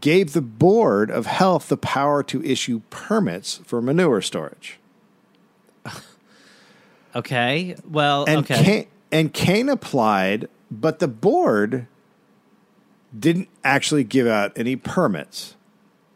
[0.00, 4.78] gave the Board of Health the power to issue permits for manure storage.
[7.14, 7.76] Okay.
[7.88, 8.62] Well, And okay.
[8.62, 11.86] Kane, and Kane applied, but the board
[13.18, 15.56] didn't actually give out any permits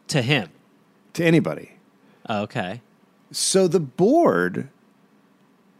[0.07, 0.49] to him.
[1.13, 1.71] to anybody.
[2.29, 2.81] Oh, okay.
[3.31, 4.69] So the board,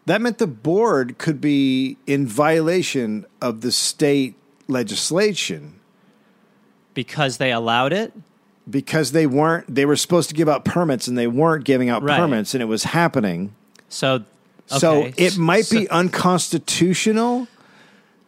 [0.06, 4.36] that meant the board could be in violation of the state
[4.68, 5.80] legislation
[6.94, 8.14] Because they allowed it?
[8.70, 12.04] because they weren't, they were supposed to give out permits and they weren't giving out
[12.04, 12.18] Right.
[12.18, 13.54] permits and it was happening.
[13.90, 14.24] So,
[14.68, 17.48] So it might So- be unconstitutional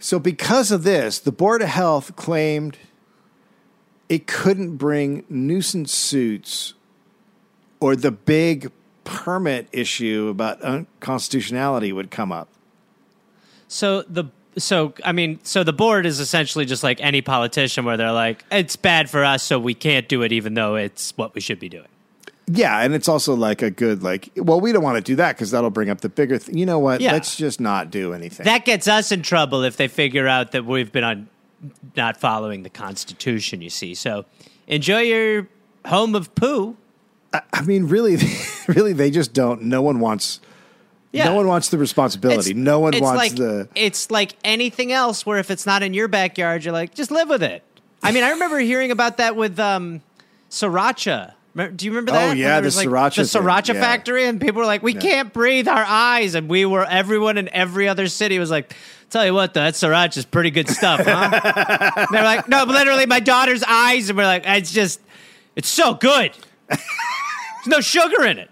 [0.04, 2.78] So, because of this, the Board of Health claimed
[4.10, 6.74] it couldn't bring nuisance suits
[7.80, 8.70] or the big
[9.06, 12.50] permit issue about unconstitutionality would come up.
[13.70, 14.26] So the
[14.58, 18.44] so I mean, so the board is essentially just like any politician, where they're like,
[18.52, 21.60] it's bad for us, so we can't do it, even though it's what we should
[21.60, 21.88] be doing.
[22.48, 24.30] Yeah, and it's also like a good like.
[24.36, 26.38] Well, we don't want to do that because that'll bring up the bigger.
[26.38, 27.00] Th- you know what?
[27.00, 27.14] Yeah.
[27.14, 28.46] Let's just not do anything.
[28.46, 31.30] That gets us in trouble if they figure out that we've been on
[31.96, 33.62] not following the Constitution.
[33.62, 34.26] You see, so
[34.68, 35.48] enjoy your
[35.86, 36.76] home of poo.
[37.52, 38.18] I mean, really,
[38.68, 39.64] really, they just don't.
[39.64, 40.40] No one wants.
[41.14, 41.26] Yeah.
[41.26, 42.52] No one wants the responsibility.
[42.52, 43.70] It's- no one it's wants like, the.
[43.76, 47.30] It's like anything else, where if it's not in your backyard, you're like, just live
[47.30, 47.64] with it.
[48.02, 50.02] I mean, I remember hearing about that with um,
[50.50, 51.34] sriracha.
[51.56, 52.28] Do you remember Oh, that?
[52.30, 53.82] When yeah, the was, like, sriracha the thing, sriracha yeah.
[53.82, 57.48] factory, and people were like, "We can't breathe our eyes," and we were everyone in
[57.50, 58.76] every other city was like,
[59.12, 62.74] "Tell you what, though, that sriracha is pretty good stuff, huh?" They're like, "No, but
[62.74, 65.00] literally, my daughter's eyes," and we're like, "It's just,
[65.56, 66.32] it's so good.
[66.70, 66.82] There's
[67.68, 68.50] no sugar in it."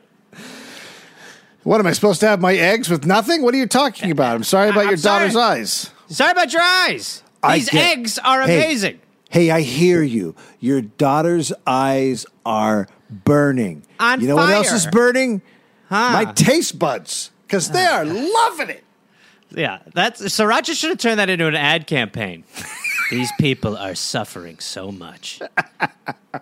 [1.63, 3.41] What am I supposed to have my eggs with nothing?
[3.41, 4.35] What are you talking about?
[4.35, 5.89] I'm sorry about I'm your daughter's eyes.
[6.09, 7.23] Sorry about your eyes.
[7.51, 8.99] These get- eggs are Hey, amazing.
[9.31, 10.35] Hey, I hear you.
[10.59, 13.83] Your daughter's eyes are burning.
[13.97, 15.41] On you know what else is burning?
[15.87, 16.11] Huh.
[16.25, 18.83] My taste buds, because they are loving it.
[19.49, 22.43] Yeah, that's Sriracha should have turned that into an ad campaign.
[23.09, 25.41] These people are suffering so much,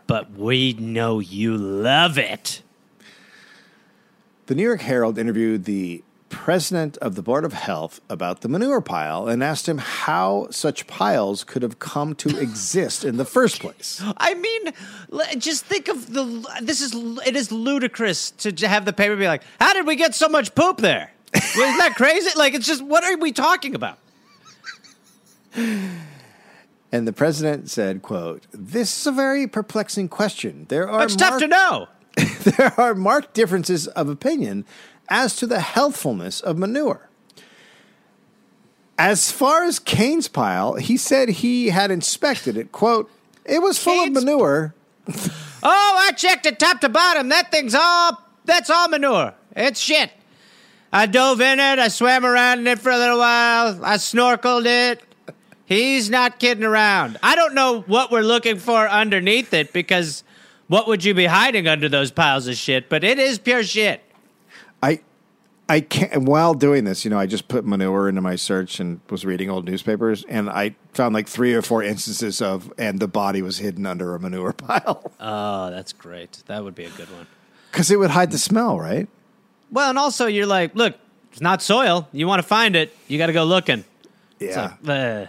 [0.07, 2.63] but we know you love it.
[4.47, 8.81] The New York Herald interviewed the president of the Board of Health about the manure
[8.81, 13.59] pile and asked him how such piles could have come to exist in the first
[13.59, 14.01] place.
[14.17, 14.73] I mean,
[15.37, 16.47] just think of the.
[16.61, 16.93] This is
[17.25, 20.55] it is ludicrous to have the paper be like, "How did we get so much
[20.55, 22.29] poop there?" Well, Isn't that crazy?
[22.35, 23.99] Like, it's just what are we talking about?
[26.91, 30.65] And the president said, quote, This is a very perplexing question.
[30.69, 31.87] There are It's tough to know.
[32.43, 34.65] there are marked differences of opinion
[35.09, 37.09] as to the healthfulness of manure.
[38.97, 42.71] As far as Kane's pile, he said he had inspected it.
[42.71, 43.09] Quote,
[43.45, 44.73] it was full of manure.
[45.61, 47.29] Oh, I checked it top to bottom.
[47.29, 49.33] That thing's all that's all manure.
[49.55, 50.11] It's shit.
[50.91, 54.65] I dove in it, I swam around in it for a little while, I snorkeled
[54.65, 55.03] it.
[55.65, 57.17] He's not kidding around.
[57.21, 60.23] I don't know what we're looking for underneath it because
[60.67, 62.89] what would you be hiding under those piles of shit?
[62.89, 64.01] But it is pure shit.
[64.81, 65.01] I
[65.67, 69.01] I can't while doing this, you know, I just put manure into my search and
[69.09, 73.07] was reading old newspapers and I found like three or four instances of and the
[73.07, 75.11] body was hidden under a manure pile.
[75.19, 76.41] Oh, that's great.
[76.47, 77.27] That would be a good one.
[77.71, 79.07] Because it would hide the smell, right?
[79.71, 80.95] Well, and also you're like, look,
[81.31, 82.07] it's not soil.
[82.11, 83.83] You want to find it, you got to go looking.
[84.39, 84.73] Yeah.
[84.81, 85.25] like, uh,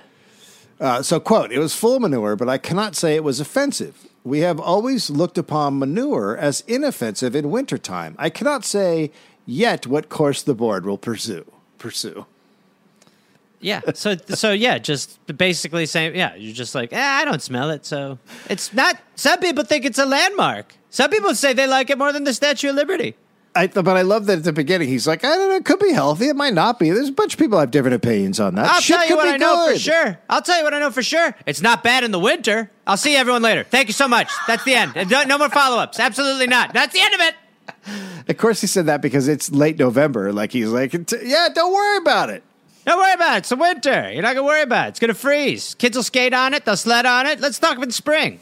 [0.82, 4.06] Uh, so, quote, it was full manure, but I cannot say it was offensive.
[4.24, 8.14] We have always looked upon manure as inoffensive in wintertime.
[8.18, 9.10] I cannot say
[9.46, 11.44] yet what course the board will pursue.
[11.78, 12.26] Pursue.
[13.60, 13.80] Yeah.
[13.94, 17.84] So so yeah, just basically saying yeah, you're just like, eh, I don't smell it,
[17.84, 20.74] so it's not some people think it's a landmark.
[20.88, 23.16] Some people say they like it more than the Statue of Liberty.
[23.54, 25.80] I, but I love that at the beginning he's like, I don't know, it could
[25.80, 26.90] be healthy, it might not be.
[26.90, 28.66] There's a bunch of people have different opinions on that.
[28.66, 30.18] I'll Shit tell you could what I know for sure.
[30.28, 31.34] I'll tell you what I know for sure.
[31.46, 32.70] It's not bad in the winter.
[32.86, 33.64] I'll see everyone later.
[33.64, 34.30] Thank you so much.
[34.46, 34.94] That's the end.
[35.10, 35.98] No no more follow ups.
[35.98, 36.72] Absolutely not.
[36.72, 37.34] That's the end of it.
[38.28, 40.32] Of course, he said that because it's late November.
[40.32, 42.42] Like he's like, yeah, don't worry about it.
[42.86, 43.38] Don't worry about it.
[43.38, 44.10] It's the winter.
[44.12, 44.88] You're not gonna worry about it.
[44.90, 45.74] It's gonna freeze.
[45.74, 46.64] Kids will skate on it.
[46.64, 47.40] They'll sled on it.
[47.40, 48.40] Let's talk about spring.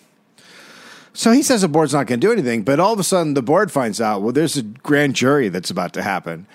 [1.14, 3.34] So he says the board's not going to do anything, but all of a sudden
[3.34, 6.46] the board finds out, well, there's a grand jury that's about to happen.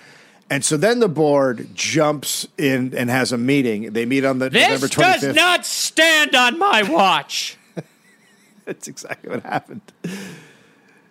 [0.48, 3.92] And so then the board jumps in and has a meeting.
[3.92, 5.20] They meet on the November This 25th.
[5.20, 7.58] does not stand on my watch.
[8.64, 9.82] That's exactly what happened.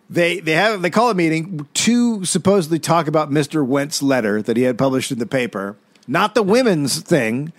[0.10, 3.66] They they have they call a meeting to supposedly talk about Mr.
[3.66, 5.76] Wendt's letter that he had published in the paper,
[6.08, 7.52] not the women's thing.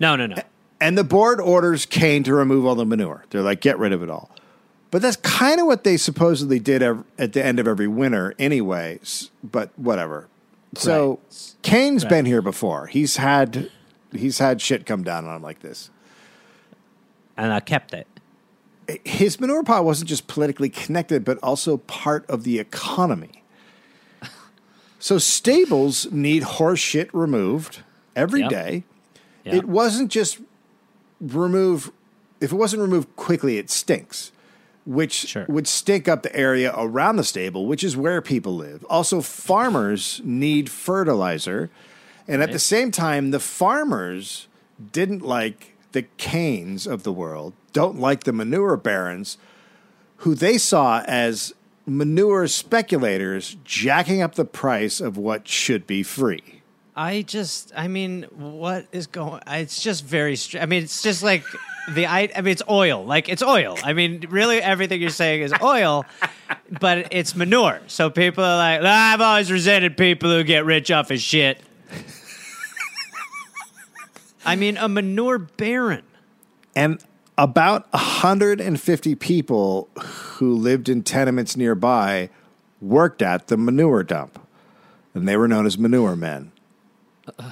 [0.00, 0.36] No, no, no.
[0.80, 3.24] And the board orders Kane to remove all the manure.
[3.30, 4.30] They're like, get rid of it all.
[4.90, 9.00] But that's kind of what they supposedly did at the end of every winter, anyway.
[9.44, 10.28] But whatever.
[10.76, 11.54] So Right.
[11.62, 12.10] Kane's Right.
[12.10, 12.86] been here before.
[12.86, 13.70] He's had
[14.12, 15.90] he's had shit come down on him like this.
[17.36, 18.06] And I kept it.
[19.04, 23.42] His manure pile wasn't just politically connected, but also part of the economy.
[24.98, 27.80] So stables need horse shit removed
[28.16, 28.50] every Yep.
[28.50, 28.84] day.
[29.44, 29.56] Yeah.
[29.56, 30.38] It wasn't just
[31.20, 31.90] remove.
[32.40, 34.32] If it wasn't removed quickly, it stinks,
[34.86, 35.44] which Sure.
[35.48, 38.84] would stink up the area around the stable, which is where people live.
[38.88, 41.70] Also, farmers need fertilizer,
[42.26, 44.46] and at the same time, the farmers
[44.92, 49.38] didn't like the Kanes of the world, don't like the manure barons,
[50.18, 51.54] who they saw as
[51.86, 56.62] manure speculators jacking up the price of what should be free.
[56.94, 59.40] I just, I mean, what is going?
[59.46, 60.34] It's just very.
[60.34, 61.44] Str- I mean, it's just like
[61.94, 62.06] the.
[62.06, 63.04] I, I mean, it's oil.
[63.04, 63.78] Like it's oil.
[63.84, 66.06] I mean, really, everything you're saying is oil,
[66.80, 67.80] but it's manure.
[67.86, 71.60] So people are like, "Ah, I've always resented people who get rich off of shit.
[74.44, 76.04] I mean, a manure baron.
[76.74, 77.02] And
[77.36, 82.30] about 150 people who lived in tenements nearby
[82.80, 84.40] worked at the manure dump.
[85.14, 86.52] And they were known as manure men.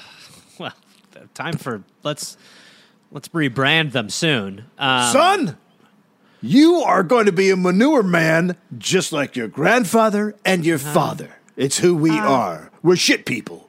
[0.58, 0.72] Well,
[1.34, 2.38] time for let's
[3.10, 4.64] let's rebrand them soon.
[4.78, 5.58] Um, Son,
[6.40, 11.36] you are going to be a manure man just like your grandfather and your father.
[11.56, 12.70] It's who we are.
[12.82, 13.68] We're shit people.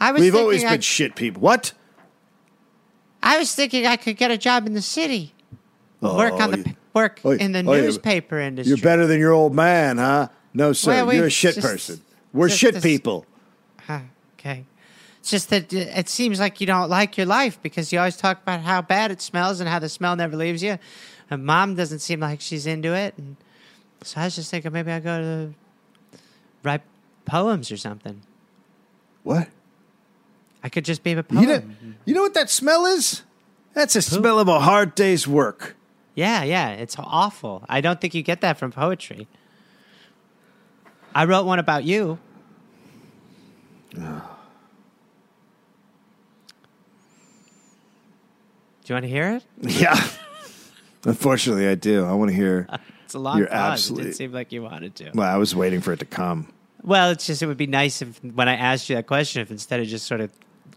[0.00, 1.42] I was We've thinking always I, been shit people.
[1.42, 1.72] What?
[3.24, 5.32] I was thinking I could get a job in the city.
[6.00, 8.68] work on the you- work oh, in the oh, yeah, newspaper industry.
[8.68, 10.28] You're better than your old man, huh?
[10.52, 10.92] No, sir.
[10.92, 12.00] Well, we You're a shit just- person.
[12.32, 13.26] We're just shit people.
[13.86, 14.00] Huh,
[14.38, 14.66] okay.
[15.20, 18.16] It's just that uh, it seems like you don't like your life because you always
[18.16, 20.78] talk about how bad it smells and how the smell never leaves you.
[21.30, 23.14] And mom doesn't seem like she's into it.
[23.16, 23.36] And
[24.02, 25.54] so I was just thinking maybe I go to
[26.62, 26.82] write
[27.24, 28.20] poems or something.
[29.22, 29.48] What?
[30.64, 31.42] I could just be a poem.
[31.42, 31.62] You know,
[32.06, 33.22] you know what that smell is?
[33.74, 35.76] That's a smell of a hard day's work.
[36.14, 37.64] Yeah, yeah, it's awful.
[37.68, 39.28] I don't think you get that from poetry.
[41.14, 42.18] I wrote one about you.
[43.92, 44.00] Do
[48.86, 49.44] you want to hear it?
[49.80, 50.00] Yeah.
[51.06, 52.04] Unfortunately, I do.
[52.06, 52.66] I want to hear.
[53.04, 53.56] It's a long You're pause.
[53.56, 55.10] It absolutely- didn't seem like you wanted to.
[55.14, 56.48] Well, I was waiting for it to come.
[56.82, 59.50] Well, it's just it would be nice if when I asked you that question, if
[59.50, 60.32] instead of just sort of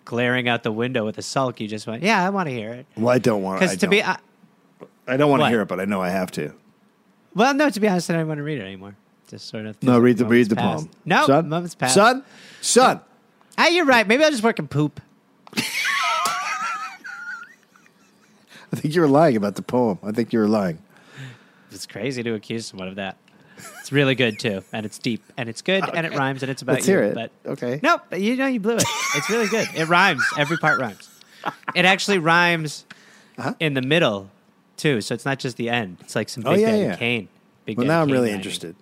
[0.07, 2.71] glaring out the window with a sulk, you just went, "Yeah, I want to hear
[2.73, 3.61] it." Well, I don't want.
[3.61, 6.01] I Because to be, don't- uh, I don't want to hear it, but I know
[6.01, 6.53] I have to.
[7.35, 8.95] well, no, to be honest, I don't want to read it anymore.
[9.27, 10.89] Just sort of No, read the read the poem.
[11.03, 11.93] No, son, moments past.
[11.93, 12.23] son,
[12.61, 13.01] son.
[13.57, 14.07] Ah, you're right.
[14.07, 15.01] Maybe I'll just work in poop.
[18.71, 19.99] I think you were lying about the poem.
[20.03, 20.79] I think you were lying.
[21.71, 23.17] It's crazy to accuse someone of that.
[23.79, 26.61] It's really good too, and it's deep, and it's good, and it rhymes, and it's
[26.61, 26.93] about Let's you.
[26.93, 27.15] hear it.
[27.15, 27.79] But Okay.
[27.81, 28.83] no, but you know you blew it.
[29.15, 29.67] It's really good.
[29.75, 30.23] It rhymes.
[30.37, 31.09] Every part rhymes.
[31.75, 32.85] It actually rhymes
[33.37, 33.53] Uh-huh.
[33.59, 34.29] in the middle
[34.75, 35.97] too, so it's not just the end.
[36.01, 36.95] It's like some Oh, Big yeah, Bang yeah.
[36.95, 37.27] Kane.
[37.65, 38.75] Big Well, now I'm Kane really interested.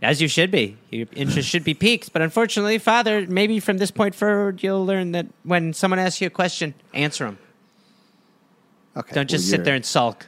[0.00, 0.76] As you should be.
[0.90, 2.12] Your interest should be piqued.
[2.12, 6.28] But unfortunately, Father, maybe from this point forward, you'll learn that when someone asks you
[6.28, 7.38] a question, answer them.
[8.96, 9.14] Okay.
[9.14, 10.26] Don't just well, sit there and sulk.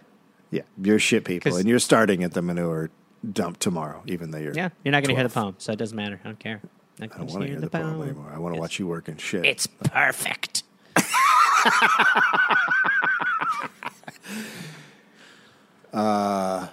[0.50, 2.90] Yeah, you're shit people, and you're starting at the manure
[3.32, 4.54] dump tomorrow, even though you're.
[4.54, 5.44] Yeah, you're not going to hear the 12.
[5.44, 6.20] poem, so it doesn't matter.
[6.24, 6.60] I don't care.
[7.00, 8.30] I don't want to hear the poem anymore.
[8.34, 9.44] I want to watch you work and shit.
[9.44, 10.62] It's perfect.
[15.92, 16.68] Uh,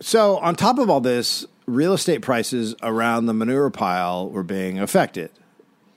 [0.00, 4.78] so, on top of all this, real estate prices around the manure pile were being
[4.78, 5.30] affected.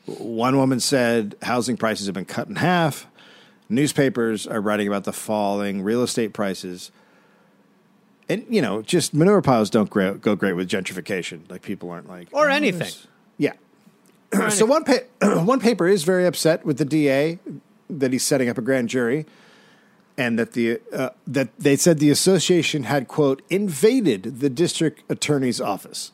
[0.06, 3.08] One woman said housing prices have been cut in half.
[3.69, 6.91] Newspapers are writing about the falling real estate prices.
[8.32, 11.41] And, you know, just manure piles don't go great with gentrification.
[11.50, 12.28] Like, people aren't like.
[12.32, 12.80] Or "Oh, anything.
[12.80, 13.54] this-" Yeah.
[14.50, 15.00] so, one, pa-
[15.44, 17.39] one paper is very upset with the DA
[17.89, 19.26] that he's setting up a grand jury
[20.17, 25.60] and that the uh, that they said the association had quote invaded the district attorney's
[25.60, 26.12] office,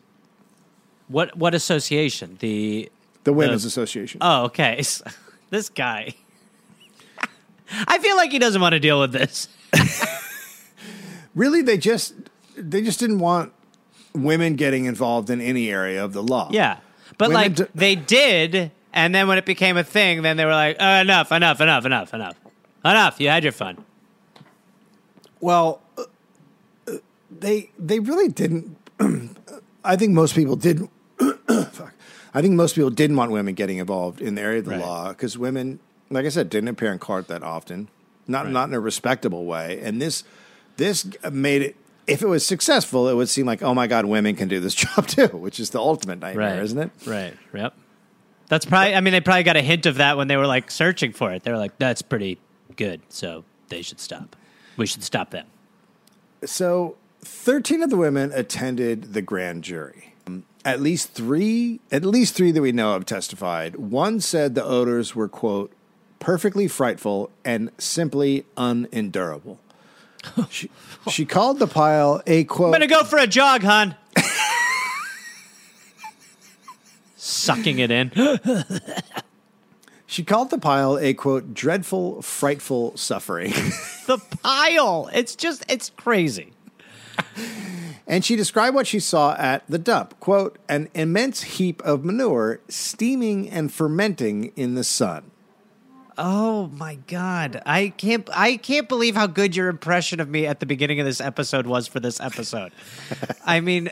[1.08, 2.38] What what association?
[2.39, 2.89] The
[3.25, 4.19] the women's The- association.
[4.21, 4.82] oh, okay.
[5.51, 6.13] this guy.
[7.88, 9.47] I feel like he doesn't want to deal with this.
[11.38, 12.13] really, they just
[12.58, 13.54] they just didn't want
[14.13, 16.50] women getting involved in any area of the law.
[16.52, 16.78] Yeah,
[17.17, 20.45] but Women like do- they did, and then when it became a thing, then they
[20.45, 22.36] were like, uh, enough, enough, enough, enough, enough,
[22.84, 23.19] enough.
[23.21, 23.78] You had your fun.
[25.39, 26.04] Well, uh,
[26.88, 26.93] uh,
[27.39, 28.76] they they really didn't.
[29.84, 30.89] I think most people didn't.
[31.71, 31.93] fuck.
[32.34, 34.82] I think most people didn't want women getting involved in the area of the Right.
[34.82, 37.88] law because women, like I said, didn't appear in court that often,
[38.28, 38.54] not Right.
[38.54, 39.79] not in a respectable way.
[39.81, 40.23] And this
[40.78, 41.75] this made it.
[42.08, 44.73] If it was successful, it would seem like, oh my god, women can do this
[44.86, 46.92] job too, which is the ultimate nightmare, isn't it?
[47.06, 47.34] Right.
[47.54, 47.73] Yep.
[48.48, 48.96] That's probably.
[48.96, 51.34] I mean, they probably got a hint of that when they were like searching for
[51.34, 51.44] it.
[51.44, 52.40] They were like, "That's pretty
[52.78, 54.36] good," so they should stop.
[54.78, 55.48] We should stop them.
[56.46, 60.13] So, 13 of the women attended the grand jury.
[60.63, 63.75] At least three, at least three that we know of testified.
[63.78, 65.71] One said the odors were, quote,
[66.19, 69.60] perfectly frightful and simply unendurable.
[70.50, 70.69] She,
[71.10, 73.96] she called the pile a, quote, I'm gonna go for a jog, hon.
[77.15, 78.12] Sucking it in.
[80.10, 83.54] She called the pile a quote dreadful, frightful suffering.
[84.08, 85.10] The pile.
[85.12, 86.54] It's just, it's crazy.
[88.08, 90.17] and she described what she saw at the dump.
[90.21, 95.30] Quote, an immense heap of manure steaming and fermenting in the sun.
[96.17, 97.61] Oh my god.
[97.65, 101.05] I can't I can't believe how good your impression of me at the beginning of
[101.05, 102.71] this episode was for this episode.
[103.45, 103.89] I mean,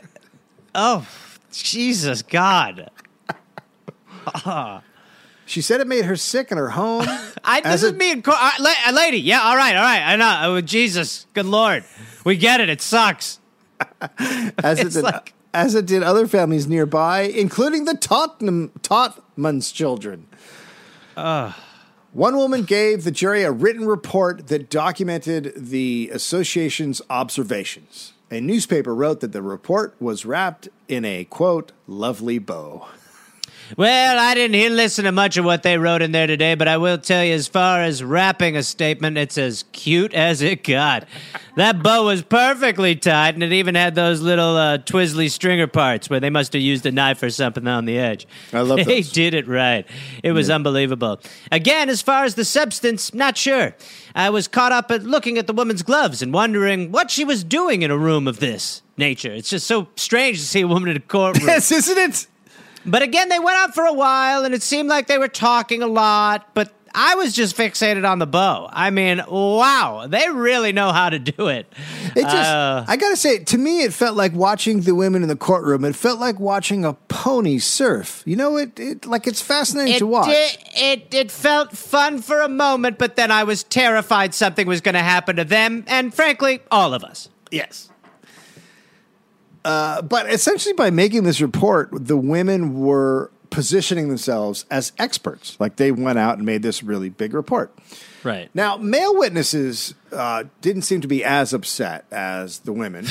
[0.74, 1.06] oh,
[1.52, 2.90] Jesus God.
[5.48, 7.06] She said it made her sick in her home.
[7.44, 9.18] I this is a- me and Cor- uh, uh, lady.
[9.18, 10.02] Yeah, all right, all right.
[10.02, 10.56] I know.
[10.56, 11.84] Oh, Jesus, good lord.
[12.24, 12.68] We get it.
[12.68, 13.38] It sucks.
[14.18, 20.26] as it did, like- as it did other families nearby, including the Tottenham Totman's children.
[22.16, 28.14] One woman gave the jury a written report that documented the association's observations.
[28.30, 32.88] A newspaper wrote that the report was wrapped in a quote lovely bow.
[33.76, 36.68] Well, I didn't hear listen to much of what they wrote in there today, but
[36.68, 40.62] I will tell you as far as wrapping a statement, it's as cute as it
[40.62, 41.06] got.
[41.56, 46.08] That bow was perfectly tied, and it even had those little uh, twizzly stringer parts
[46.08, 48.28] where they must have used a knife or something on the edge.
[48.52, 48.86] I love it.
[48.86, 49.10] They those.
[49.10, 49.84] did it right.
[50.22, 51.20] It was unbelievable.
[51.50, 53.74] Again, as far as the substance, not sure.
[54.14, 57.42] I was caught up at looking at the woman's gloves and wondering what she was
[57.42, 59.32] doing in a room of this nature.
[59.32, 61.46] It's just so strange to see a woman in a courtroom.
[61.56, 62.26] Yes, isn't it?
[62.86, 65.82] But again, they went out for a while, and it seemed like they were talking
[65.82, 66.54] a lot.
[66.54, 68.70] But I was just fixated on the bow.
[68.72, 71.70] I mean, wow, they really know how to do it.
[72.14, 75.28] It just, Uh, I gotta say, to me, it felt like watching the women in
[75.28, 75.84] the courtroom.
[75.84, 78.22] It felt like watching a pony surf.
[78.24, 80.28] You know, it, it like it's fascinating it, to watch.
[80.30, 84.80] It, it it felt fun for a moment, but then I was terrified something was
[84.80, 87.28] going to happen to them, and frankly, all of us.
[87.50, 87.90] Yes.
[89.66, 95.56] Uh, but essentially, by making this report, the women were positioning themselves as experts.
[95.58, 97.76] Like they went out and made this really big report.
[98.22, 98.48] Right.
[98.54, 103.06] Now, male witnesses uh, didn't seem to be as upset as the women.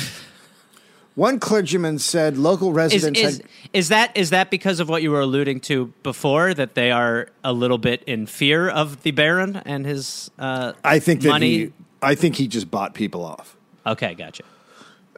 [1.16, 3.47] One clergyman said local residents is, had.
[3.74, 7.28] is that is that because of what you were alluding to before that they are
[7.43, 11.58] a little bit in fear of the Baron and his uh, I think that money?
[11.58, 11.74] he.
[12.01, 13.58] I think he just bought people off.
[13.86, 14.43] Okay, gotcha.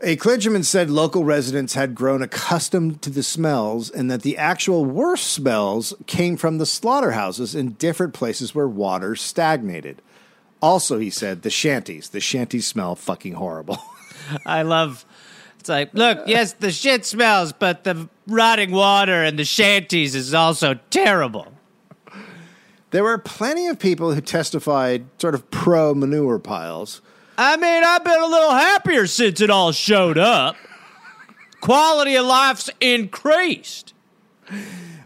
[0.04, 4.86] A clergyman said local residents had grown accustomed to the smells and that the actual
[4.86, 10.04] worst smells came from the slaughterhouses in different places where water stagnated.
[10.62, 12.10] Also, he said the shanties.
[12.10, 13.80] The shanties smell fucking horrible.
[14.46, 15.04] I love.
[15.60, 20.34] It's like, look, yes, the shit smells, but the rotting water and the shanties is
[20.34, 21.52] also terrible.
[22.92, 27.02] there were plenty of people who testified sort of pro manure piles.
[27.38, 30.56] I mean, I've been a little happier since it all showed up.
[31.62, 33.94] Quality of life's increased.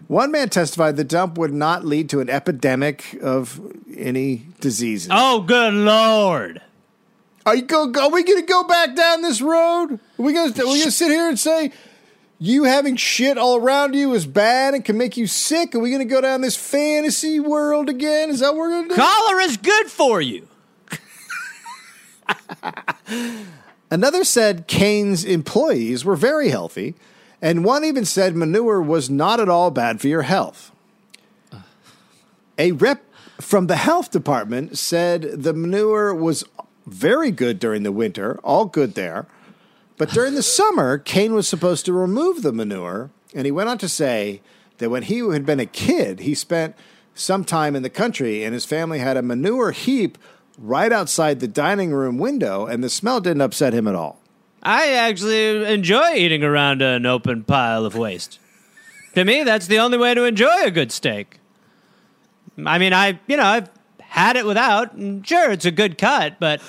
[0.07, 3.59] One man testified the dump would not lead to an epidemic of
[3.95, 5.09] any diseases.
[5.11, 6.61] Oh, good lord.
[7.45, 7.91] Are you go?
[7.91, 9.93] Are we going to go back down this road?
[9.93, 10.61] Are we going to?
[10.61, 11.71] We going to sit here and say
[12.37, 15.73] you having shit all around you is bad and can make you sick?
[15.73, 18.29] Are we going to go down this fantasy world again?
[18.29, 19.01] Is that what we're going to do?
[19.01, 20.47] Cholera's good for you.
[23.91, 26.95] Another said Kane's employees were very healthy,
[27.41, 30.71] and one even said manure was not at all bad for your health.
[32.57, 33.03] A rep
[33.39, 36.43] from the health department said the manure was
[36.85, 39.25] very good during the winter, all good there.
[39.97, 43.77] But during the summer, Kane was supposed to remove the manure, and he went on
[43.79, 44.41] to say
[44.77, 46.75] that when he had been a kid, he spent
[47.13, 50.17] some time in the country, and his family had a manure heap
[50.61, 54.19] right outside the dining room window, and the smell didn't upset him at all.
[54.63, 58.39] I actually enjoy eating around an open pile of waste.
[59.15, 61.39] to me, that's the only way to enjoy a good steak.
[62.63, 66.39] I mean, I, you know, I've had it without, and sure, it's a good cut,
[66.39, 66.61] but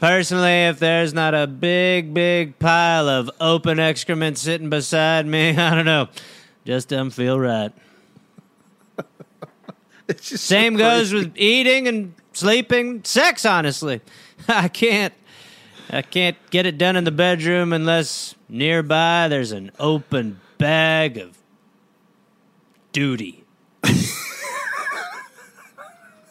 [0.00, 5.74] personally, if there's not a big, big pile of open excrement sitting beside me, I
[5.74, 6.08] don't know,
[6.64, 7.72] just doesn't feel right.
[10.16, 13.44] Just so Same goes with eating and sleeping, sex.
[13.44, 14.00] Honestly,
[14.48, 15.14] I can't.
[15.90, 21.38] I can't get it done in the bedroom unless nearby there's an open bag of
[22.92, 23.44] duty.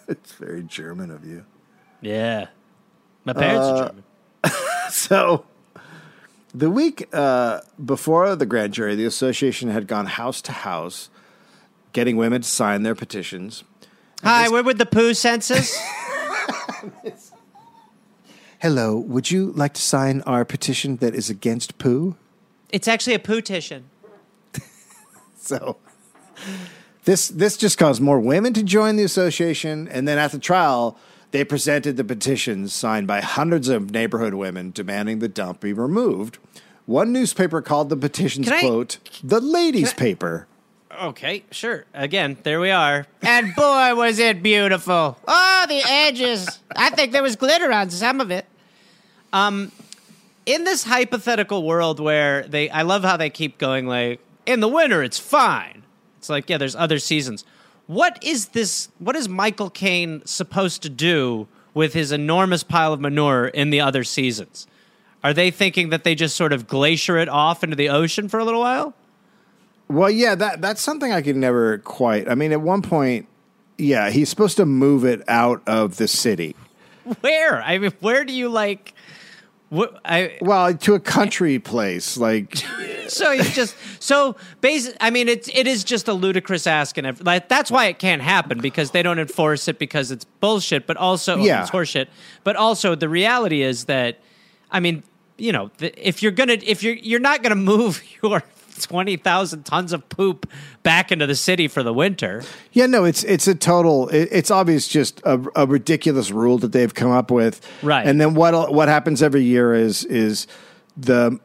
[0.10, 1.44] It's very German of you.
[2.00, 2.48] Yeah,
[3.26, 4.04] my parents Uh, are German.
[4.90, 5.46] So,
[6.56, 11.10] the week uh, before the grand jury, the association had gone house to house,
[11.98, 13.64] getting women to sign their petitions.
[14.24, 15.76] Hi, we're with the poo census.
[18.62, 22.16] Hello, would you like to sign our petition that is against poo?
[22.70, 23.82] it's actually a poo-tition.
[25.40, 25.78] So,
[27.06, 31.00] This this just caused more women to join the association, and then at the trial,
[31.32, 36.38] they presented the petitions signed by hundreds of neighborhood women demanding the dump be removed.
[36.86, 40.46] One newspaper called the petitions I- quote the ladies' paper.
[41.00, 41.86] Okay, sure.
[41.94, 43.06] Again, there we are.
[43.22, 45.18] And boy, was it beautiful.
[45.28, 46.60] Oh, the edges.
[46.76, 48.46] I think there was glitter on some of it.
[49.32, 49.72] Um,
[50.48, 54.68] in this hypothetical world where they I love how they keep going like in the
[54.68, 55.84] winter it's fine.
[56.18, 57.44] It's like yeah, there's other seasons.
[57.86, 63.02] What is this what is Michael Kane supposed to do with his enormous pile of
[63.02, 64.66] manure in the other seasons?
[65.24, 68.40] Are they thinking that they just sort of glacier it off into the ocean for
[68.40, 68.94] a little while?
[69.90, 72.30] Well, yeah, that that's something I could never quite.
[72.30, 73.28] I mean, at one point,
[73.78, 76.56] yeah, he's supposed to move it out of the city.
[77.22, 77.62] Where?
[77.62, 78.94] I mean, where do you like
[79.70, 82.56] what I Well, to a country place, like
[83.08, 84.96] so you just so basic.
[85.00, 88.22] I mean, it's it is just a ludicrous ask, and like that's why it can't
[88.22, 90.86] happen because they don't enforce it because it's bullshit.
[90.86, 91.62] But also, oh, Yeah.
[91.62, 92.08] it's horseshit.
[92.44, 94.20] But also, the reality is that,
[94.72, 95.04] I mean,
[95.38, 98.44] you know, the, if you're gonna if you're you're not gonna move your
[98.86, 100.50] twenty thousand tons of poop
[100.84, 102.44] back into the city for the winter.
[102.72, 104.10] Yeah, no, it's it's a total.
[104.10, 107.62] It, it's obvious, just a, a ridiculous rule that they've come up with.
[107.84, 108.06] Right.
[108.06, 110.48] And then what what happens every year is is
[110.96, 111.40] the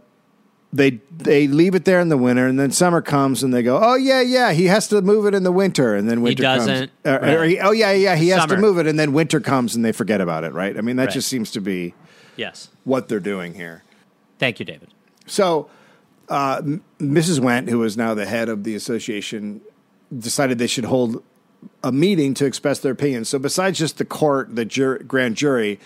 [0.74, 3.78] they they leave it there in the winter, and then summer comes, and they go,
[3.82, 6.90] oh yeah, yeah, he has to move it in the winter, and then winter doesn't.
[7.04, 7.16] comes.
[7.16, 7.34] Or, Right.
[7.36, 9.84] or he- oh yeah, yeah, he has to move it, and then winter comes, and
[9.84, 10.54] they forget about it.
[10.54, 10.76] Right.
[10.78, 11.12] I mean, that Right.
[11.12, 11.94] just seems to be
[12.36, 12.70] Yes.
[12.84, 13.82] what they're doing here.
[14.38, 14.88] Thank you, David.
[15.26, 15.68] So,
[16.32, 16.62] uh,
[16.98, 17.40] Mrs.
[17.40, 19.60] Wendt, who is now the head of the association,
[20.18, 21.22] decided they should hold
[21.84, 23.26] a meeting to express their opinion.
[23.26, 25.78] So, besides just the court, the jur- grand jury,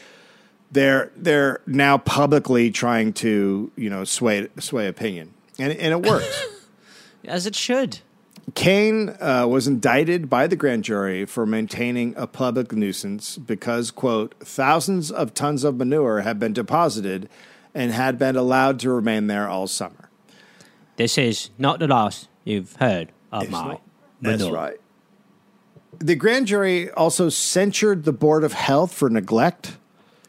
[0.70, 6.47] they're they're now publicly trying to you know sway sway opinion, and and it works.
[7.24, 7.99] As it should.
[8.55, 14.36] Kane uh, was indicted by the grand jury for maintaining a public nuisance because, quote,
[14.38, 17.28] thousands of tons of manure had been deposited
[17.74, 20.06] and had been allowed to remain there all summer.
[20.97, 23.66] This is not the last you've heard of It's my.
[23.68, 23.82] not-
[24.22, 24.76] That's right.
[25.99, 29.76] The grand jury also censured the Board of Health for neglect,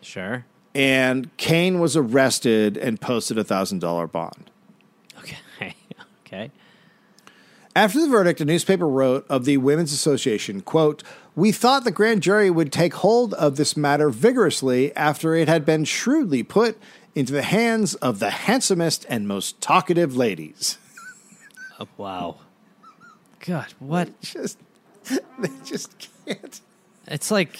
[0.01, 0.45] Sure.
[0.73, 4.49] and Kane was arrested and posted a $1,000 bond.
[5.19, 5.37] Okay.
[6.25, 6.51] okay.
[7.75, 11.03] After the verdict, a newspaper wrote of the Women's Association, quote,
[11.35, 15.65] We thought the grand jury would take hold of this matter vigorously after it had
[15.65, 16.77] been shrewdly put
[17.17, 20.77] into the hands of the handsomest and most talkative ladies.
[21.79, 22.37] Oh, wow.
[23.39, 24.21] God, what?
[24.21, 24.59] Just,
[25.39, 26.61] they just can't.
[27.07, 27.57] It's like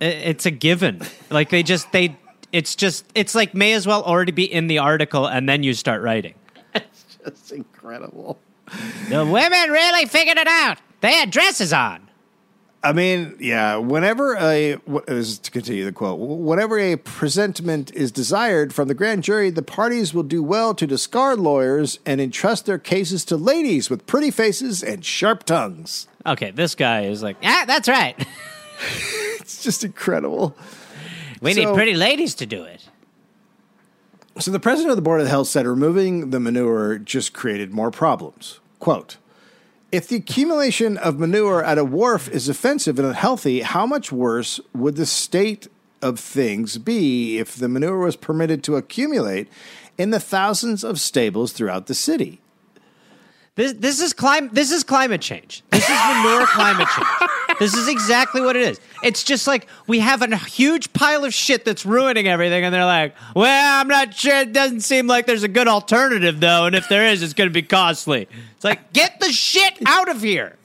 [0.00, 1.02] it's a given.
[1.30, 2.16] Like they just they
[2.52, 5.74] it's just it's like may as well already be in the article and then you
[5.74, 6.34] start writing.
[6.74, 8.38] It's just incredible.
[9.08, 10.78] The women really figured it out.
[11.00, 12.09] They had dresses on.
[12.82, 13.76] I mean, yeah.
[13.76, 18.88] Whenever a wh- this is to continue the quote, whenever a presentment is desired from
[18.88, 23.24] the grand jury, the parties will do well to discard lawyers and entrust their cases
[23.26, 26.08] to ladies with pretty faces and sharp tongues.
[26.24, 28.16] Okay, this guy is like Yeah, that's right.
[29.40, 30.56] It's just incredible.
[31.42, 32.88] We So- need pretty ladies to do it.
[34.38, 37.90] So the president of the board of health said removing the manure just created more
[37.90, 38.60] problems.
[38.78, 39.18] Quote.
[39.92, 44.60] If the accumulation of manure at a wharf is offensive and unhealthy, how much worse
[44.72, 45.66] would the state
[46.00, 49.48] of things be if the manure was permitted to accumulate
[49.98, 52.40] in the thousands of stables throughout the city?
[53.60, 55.62] this this is clim this is climate change.
[55.70, 57.30] This is manure climate change.
[57.60, 58.80] This is exactly what it is.
[59.04, 62.84] It's just like we have a huge pile of shit that's ruining everything, and they're
[62.84, 64.38] like, "Well, I'm not sure.
[64.38, 66.64] It doesn't seem like there's a good alternative, though.
[66.64, 70.08] And if there is, it's going to be costly." It's like, get the shit out
[70.08, 70.56] of here.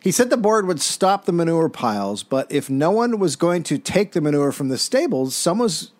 [0.00, 3.62] He said the board would stop the manure piles, but if no one was going
[3.64, 5.92] to take the manure from the stables, someone's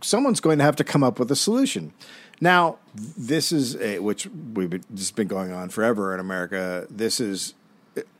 [0.00, 1.92] someone's going to have to come up with a solution.
[2.40, 6.86] Now, this is a, which we've been, this has been going on forever in America.
[6.88, 7.54] This is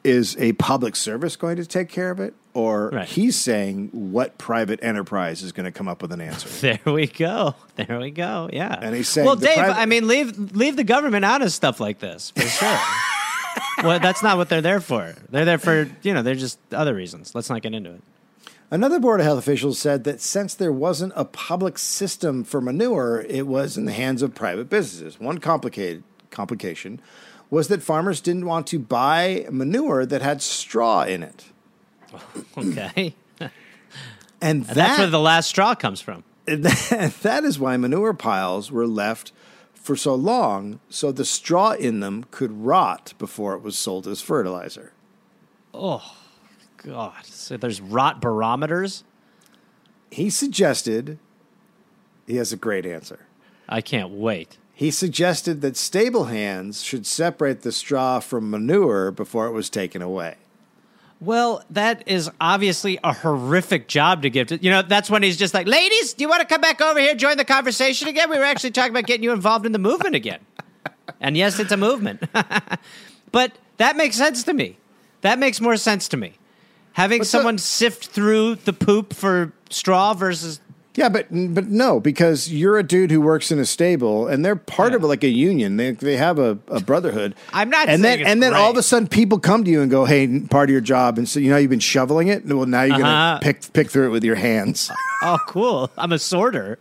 [0.02, 3.06] is a public service going to take care of it, or Right.
[3.08, 6.48] he's saying what private enterprise is going to come up with an answer?
[6.84, 7.54] There we go.
[7.76, 8.48] There we go.
[8.52, 8.76] Yeah.
[8.80, 9.54] And he's saying well, Dave.
[9.56, 12.78] private- I mean, leave leave the government out of stuff like this for sure.
[13.82, 15.14] well, that's not what they're there for.
[15.30, 16.22] They're there for you know.
[16.22, 17.34] They're just other reasons.
[17.34, 18.02] Let's not get into it.
[18.72, 23.24] Another Board of Health official said that since there wasn't a public system for manure,
[23.28, 25.18] it was in the hands of private businesses.
[25.18, 27.00] One complicated complication
[27.50, 31.44] was that farmers didn't want to buy manure that had straw in it.
[32.56, 33.14] Okay.
[34.42, 36.24] And, And that, that's where the last straw comes from.
[36.46, 39.32] that is why manure piles were left
[39.74, 44.22] for so long so the straw in them could rot before it was sold as
[44.22, 44.92] fertilizer.
[45.74, 46.16] Oh,
[46.78, 47.24] God.
[47.24, 49.04] So there's rot barometers?
[50.10, 51.18] He suggested,
[52.26, 53.26] he has a great answer.
[53.68, 54.56] I can't wait.
[54.80, 60.00] He suggested that stable hands should separate the straw from manure before it was taken
[60.00, 60.36] away.
[61.20, 64.56] Well, that is obviously a horrific job to give to.
[64.56, 66.98] You know, that's when he's just like, ladies, do you want to come back over
[66.98, 68.30] here, join the conversation again?
[68.30, 70.40] We were actually talking about getting you involved in the movement again.
[71.20, 72.24] and yes, it's a movement.
[73.32, 74.78] but that makes sense to me.
[75.20, 76.38] That makes more sense to me.
[76.94, 80.58] Having someone sift through the poop for straw versus.
[81.00, 84.54] Yeah, but but no, because you're a dude who works in a stable, and they're
[84.54, 85.78] part of like a union.
[85.78, 87.34] They they have a, a brotherhood.
[87.54, 89.90] I'm not and then and then all of a sudden people come to you and
[89.90, 92.44] go, "Hey, part of your job," and so you know you've been shoveling it.
[92.44, 93.02] Well, now you're Uh-huh.
[93.06, 94.90] gonna pick pick through it with your hands.
[95.22, 95.90] Oh, cool.
[95.98, 96.78] I'm a sorter.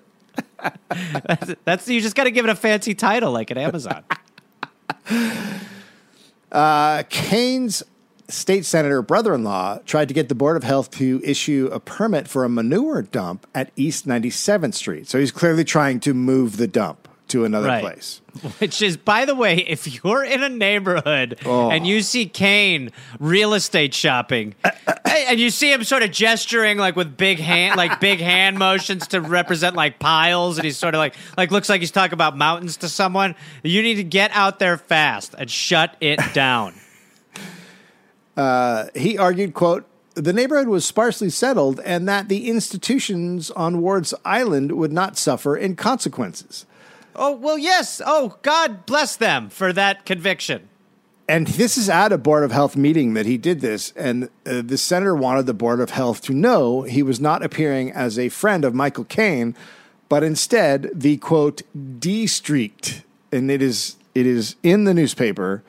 [0.90, 4.04] that's, that's you just got to give it a fancy title like at Amazon.
[6.52, 7.84] Uh, Kane's
[8.30, 12.44] state senator brother-in-law tried to get the board of health to issue a permit for
[12.44, 15.08] a manure dump at East 97th Street.
[15.08, 17.82] So he's clearly trying to move the dump to another Right.
[17.84, 18.22] place.
[18.60, 21.70] Which is, by the way, if you're in a neighborhood Oh.
[21.70, 24.56] and you see Kane real estate shopping,
[25.06, 29.08] and you see him sort of gesturing like with big hand, like big hand motions
[29.10, 32.36] to represent like piles, and he's sort of like like looks like he's talking about
[32.36, 33.36] mountains to someone.
[33.64, 36.74] You need to get out there fast and shut it down.
[38.96, 39.86] He argued, quote,
[40.16, 45.56] the neighborhood was sparsely settled and that the institutions on Ward's Island would not suffer
[45.56, 46.66] in consequences.
[47.16, 48.02] oh well, yes.
[48.06, 50.68] Oh God bless them for that conviction.
[51.30, 53.94] And this is at a Board of Health meeting that he did this.
[53.96, 57.92] And uh, the senator wanted the Board of Health to know he was not appearing
[57.92, 59.56] as a friend of Michael Kane,
[60.10, 61.62] but instead the quote,
[62.00, 63.04] D streaked.
[63.32, 65.62] And it is, it is in the newspaper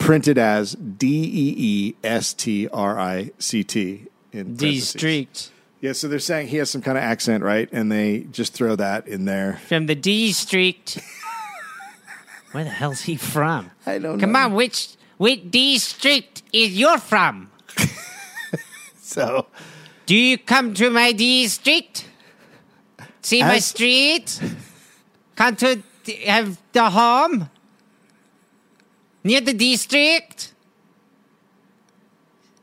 [0.00, 4.06] printed as D E E S T R I C T.
[4.32, 5.52] in D Street.
[5.80, 7.68] Yeah, so they're saying he has some kind of accent, right?
[7.72, 9.60] And they just throw that in there.
[9.68, 10.98] from the D Street.
[12.52, 13.70] Where the hell's he from?
[13.86, 14.40] I don't Come know.
[14.40, 17.50] on, which which D Street is you from?
[19.02, 19.46] So
[20.06, 22.06] Do you come to my D Street?
[23.22, 24.40] See my As- street?
[25.36, 27.50] Come to th- have the home?
[29.22, 30.54] Near the district?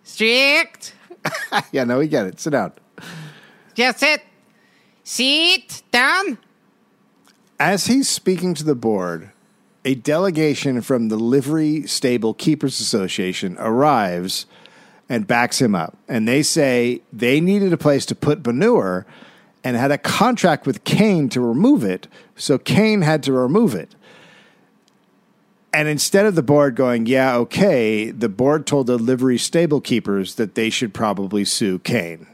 [0.03, 0.93] Strict?
[1.71, 2.39] yeah, no, we get it.
[2.39, 2.73] Sit down.
[3.75, 4.21] Just sit.
[5.03, 6.37] Sit down.
[7.59, 9.31] As he's speaking to the board,
[9.85, 14.45] a delegation from the Livery Stable Keepers Association arrives
[15.07, 15.97] and backs him up.
[16.07, 19.05] And they say they needed a place to put manure
[19.63, 22.07] and had a contract with Kane to remove it.
[22.35, 23.95] So Kane had to remove it.
[25.77, 30.33] And instead of the board going, yeah, okay, the board told the livery stable keepers
[30.33, 32.25] that they should probably sue Kane.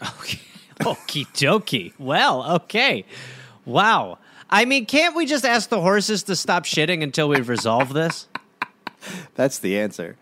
[0.00, 0.38] Okay.
[0.80, 1.92] Okie dokie.
[1.98, 3.04] Well, okay.
[3.64, 4.18] Wow.
[4.48, 8.28] I mean, can't we just ask the horses to stop shitting until we resolve this?
[9.34, 10.16] That's the answer.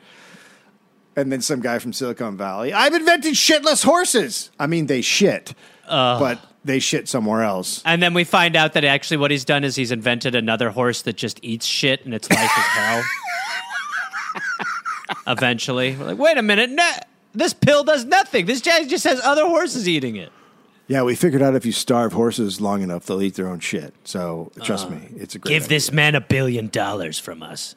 [1.17, 4.51] And then some guy from Silicon Valley, I've invented shitless horses.
[4.59, 5.55] I mean, they shit,
[5.87, 7.83] but they shit somewhere else.
[7.85, 11.03] And then we find out that actually what he's done is he's invented another horse
[11.03, 13.05] that just eats shit and its life is hell.
[15.27, 16.91] Eventually, we're like, wait a minute, no,
[17.35, 18.47] this pill does nothing.
[18.47, 20.33] This guy just has other horses eating it.
[20.87, 23.95] Yeah, we figured out if you starve horses long enough, they'll eat their own shit.
[24.05, 25.77] So trust uh, me, it's a great Give idea.
[25.77, 27.75] this man a billion dollars from us.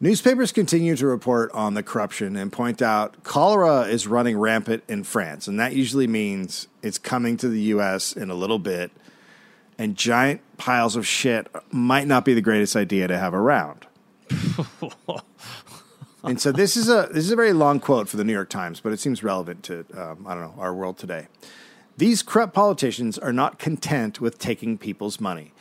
[0.00, 5.02] Newspapers continue to report on the corruption and point out cholera is running rampant in
[5.02, 8.12] France, and that usually means it's coming to the U.S.
[8.12, 8.92] in a little bit,
[9.76, 13.86] and giant piles of shit might not be the greatest idea to have around.
[16.22, 18.50] and so this is a this is a very long quote for the New York
[18.50, 21.26] Times, but it seems relevant to um, I don't know our world today.
[21.96, 25.52] These corrupt politicians are not content with taking people's money.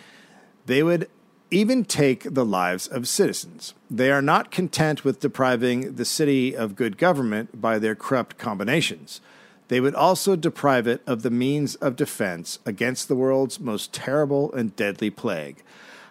[0.68, 1.10] They would
[1.50, 3.74] even take the lives of citizens.
[3.90, 9.22] They are not content with depriving the city of good government by their corrupt combinations.
[9.70, 14.52] They would also deprive it of the means of defense against the world's most terrible
[14.54, 15.64] and deadly plague.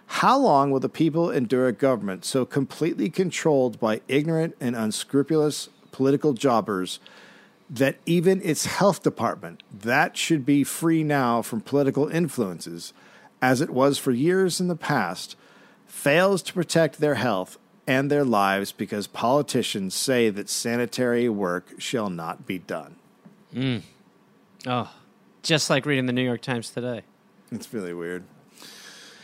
[0.07, 5.69] How long will the people endure a government so completely controlled by ignorant and unscrupulous
[5.91, 7.01] political jobbers
[7.69, 12.93] that even its health department, that should be free now from political influences,
[13.47, 15.37] as it was for years in the past,
[15.87, 22.11] fails to protect their health and their lives because politicians say that sanitary work shall
[22.11, 22.97] not be done.
[24.67, 24.93] Oh,
[25.45, 27.03] just like reading the New York Times today.
[27.53, 28.25] It's really weird.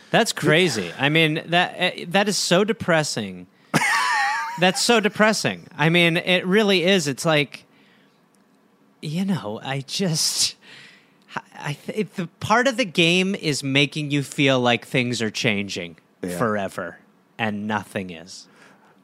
[0.09, 0.93] That's crazy.
[0.97, 3.47] I mean that uh, that is so depressing.
[4.61, 5.67] That's so depressing.
[5.77, 7.09] I mean, it really is.
[7.09, 7.65] It's like,
[9.01, 10.55] you know, I just,
[11.59, 15.97] I th- the part of the game is making you feel like things are changing
[16.23, 16.37] Yeah.
[16.37, 16.97] forever,
[17.37, 18.47] and nothing is.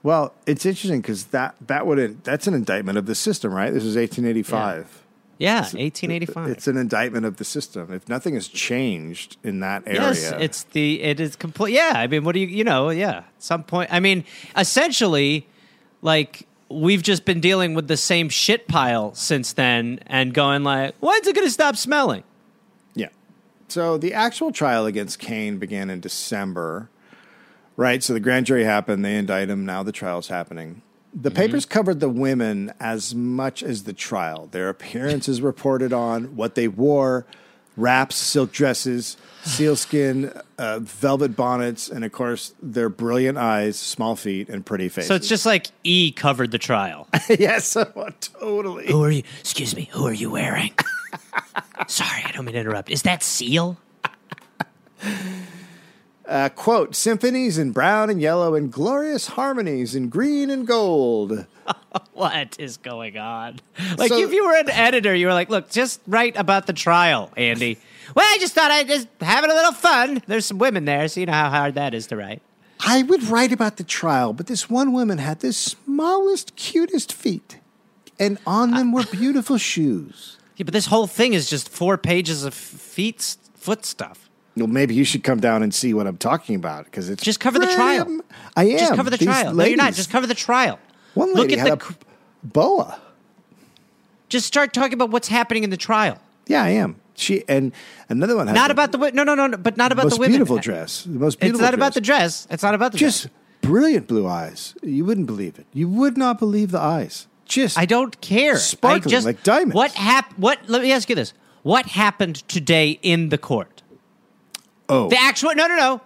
[0.01, 3.73] Well, it's interesting because that that would that's an indictment of the system, right?
[3.73, 5.03] This is 1885.
[5.37, 6.49] Yeah, 1885.
[6.49, 7.93] It's an indictment of the system.
[7.93, 11.73] If nothing has changed in that area, Yes, it's the it is complete.
[11.73, 12.89] Yeah, I mean, what do you you know?
[12.89, 13.89] Yeah, at some point.
[13.91, 14.25] I mean,
[14.57, 15.47] essentially,
[16.01, 20.93] like we've just been dealing with the same shit pile since then, and going like,
[20.99, 22.23] when's it going to stop smelling?
[23.71, 26.89] So the actual trial against Kane began in December,
[27.77, 28.03] right?
[28.03, 30.81] So the grand jury happened, they indict him, now the trial's happening.
[31.13, 34.47] The papers covered the women as much as the trial.
[34.51, 37.25] Their appearances reported on, what they wore,
[37.75, 44.49] wraps, silk dresses, sealskin, uh, velvet bonnets, and of course their brilliant eyes, small feet,
[44.49, 45.07] and pretty faces.
[45.07, 47.07] So it's just like E covered the trial.
[47.29, 47.73] yes,
[48.21, 48.87] totally.
[48.87, 49.23] who are you?
[49.39, 49.89] Excuse me.
[49.93, 50.73] Who are you wearing?
[51.89, 52.89] Sorry, I don't mean to interrupt.
[52.91, 53.77] Is that Seal?
[56.27, 61.45] Uh, quote, symphonies in brown and yellow and glorious harmonies in green and gold.
[62.13, 63.59] What is going on?
[63.97, 66.73] Like, So- if you were an editor, you were like, look, just write about the
[66.73, 67.79] trial, Andy.
[68.15, 70.21] well, I just thought I'd just having a little fun.
[70.27, 72.41] There's some women there, so you know how hard that is to write.
[72.85, 77.59] I would write about the trial, but this one woman had the smallest, cutest feet,
[78.19, 80.37] and on them were beautiful shoes.
[80.59, 84.29] Yeah, but this whole thing is just four pages of feet, foot stuff.
[84.57, 87.39] Well, maybe you should come down and see what I'm talking about because it's Just
[87.39, 88.19] cover the trial.
[88.57, 88.77] I am.
[88.77, 89.53] Just cover the These trial.
[89.53, 89.93] No, you're not.
[89.93, 90.77] Just cover the trial.
[91.13, 91.85] one Look lady at had the.
[91.85, 91.95] a
[92.45, 92.99] boa.
[94.27, 96.19] Just start talking about what's happening in the trial.
[96.47, 96.97] Yeah, I am.
[97.15, 97.71] She and
[98.09, 100.19] another one Not the about the no no no no, but not about most the
[100.19, 100.31] women.
[100.33, 101.03] beautiful dress.
[101.03, 101.65] The most It's beautiful.
[101.65, 102.47] not about the dress.
[102.49, 103.33] It's not about the Just dress.
[103.61, 104.75] brilliant blue eyes.
[104.83, 105.67] You wouldn't believe it.
[105.73, 107.27] You would not believe the eyes.
[107.49, 108.55] Just I don't care.
[108.57, 109.75] Sparkling just, like diamonds.
[109.75, 110.59] What hap- What?
[110.69, 111.33] Let me ask you this:
[111.63, 113.81] What happened today in the court?
[114.87, 116.01] oh The actual no no no.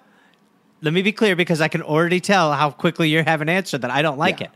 [0.82, 3.78] Let me be clear because I can already tell how quickly you have an answer
[3.78, 4.48] that I don't like Yeah.
[4.48, 4.52] it.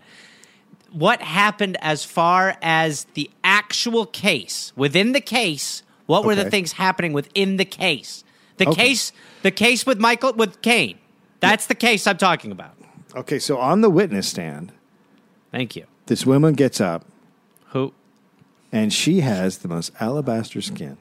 [0.92, 5.84] What happened as far as the actual case within the case?
[6.06, 8.24] What were the things happening within the case?
[8.58, 8.88] The Okay.
[8.88, 9.12] case,
[9.44, 10.98] the case with Michael with Kane.
[11.42, 12.72] That's the case I'm talking about.
[13.16, 13.40] okay.
[13.40, 14.72] So on the witness stand,
[15.52, 15.86] Thank you.
[16.08, 17.06] This woman gets up
[17.70, 17.94] Who?
[18.72, 20.98] and she has the most alabaster skin.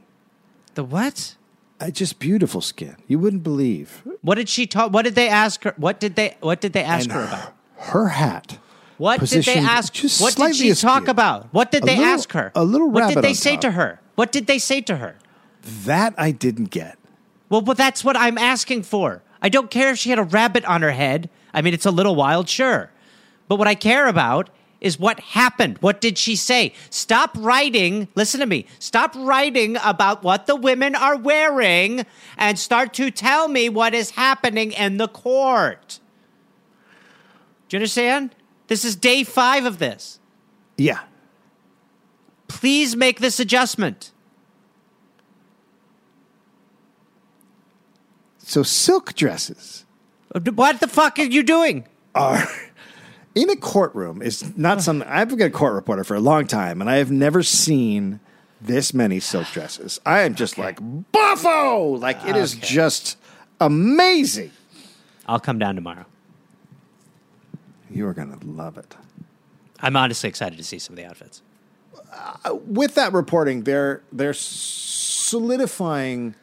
[0.75, 1.37] The what?
[1.81, 2.97] Uh, just beautiful skin.
[3.07, 4.03] You wouldn't believe.
[4.23, 4.93] What did she talk?
[4.93, 5.75] What did they ask her?
[5.77, 6.37] What did they?
[6.41, 7.53] What did they ask her about?
[7.79, 8.59] Her hat.
[8.99, 9.93] What did they positioned ask?
[9.93, 11.53] just What did slightly she talk about?
[11.53, 12.51] What did A they little- ask her?
[12.55, 13.61] a little What did they on say top.
[13.63, 14.01] to her?
[14.15, 15.17] What did they say to her?
[15.85, 16.99] That I didn't get.
[17.51, 19.23] Well, but that's what I'm asking for.
[19.43, 21.29] I don't care if she had a rabbit on her head.
[21.53, 22.91] I mean, it's a little wild, sure.
[23.49, 24.49] But what I care about
[24.81, 25.79] is what happened.
[25.81, 26.75] What did she say?
[26.91, 28.09] Stop writing.
[28.15, 28.67] Listen to me.
[28.79, 32.05] Stop writing about what the women are wearing
[32.37, 36.01] and start to tell me what is happening in the court.
[37.69, 38.35] Do you understand?
[38.69, 40.21] This is day five of this.
[40.77, 41.01] Yeah.
[42.49, 44.13] Please make this adjustment.
[48.39, 49.85] So silk dresses
[50.33, 51.89] What the fuck are you doing?
[52.15, 52.49] are
[53.37, 55.05] in a courtroom is not some.
[55.07, 58.19] I've been a court reporter for a long time and I have never seen
[58.61, 60.01] this many silk dresses.
[60.07, 60.79] I am just like
[61.13, 61.97] buffo.
[61.97, 63.19] Like it is just
[63.61, 64.51] amazing.
[65.27, 66.07] I'll come down tomorrow.
[67.91, 68.97] You are gonna love it.
[69.81, 71.43] I'm honestly excited to see some of the outfits.
[72.45, 76.35] Uh, with that reporting, they're they're solidifying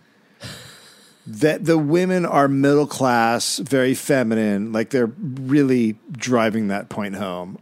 [1.26, 4.72] that the women are middle class, very feminine.
[4.74, 7.60] Like they're really driving that point home.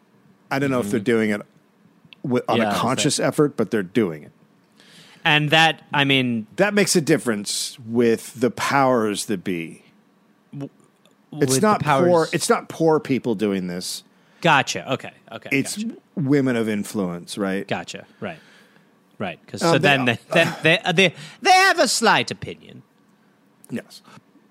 [0.50, 1.42] I don't know if they're doing it
[2.24, 4.32] with, on Yeah, a conscious effort, but they're doing it.
[5.24, 9.84] And that, I mean, That makes a difference with the powers that be.
[11.34, 12.08] It's not powers.
[12.10, 12.28] poor.
[12.34, 14.04] It's not poor people doing this.
[14.42, 14.92] gotcha.
[14.94, 15.12] Okay.
[15.32, 15.50] Okay.
[15.52, 15.96] It's gotcha.
[16.16, 17.66] women of influence, right?
[17.68, 18.06] gotcha.
[18.20, 18.40] Right.
[19.18, 19.40] Right.
[19.46, 22.82] Because Um, so they- then they, then they, uh, they they have a slight opinion.
[23.72, 24.02] Yes,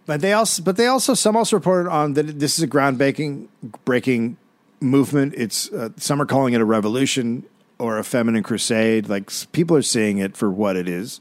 [0.06, 3.48] but they also, but they also, some also reported on that this is a groundbreaking,
[3.84, 4.36] breaking
[4.80, 5.34] movement.
[5.36, 7.44] It's uh, some are calling it a revolution
[7.78, 9.08] or a feminine crusade.
[9.08, 11.20] Like people are seeing it for what it is.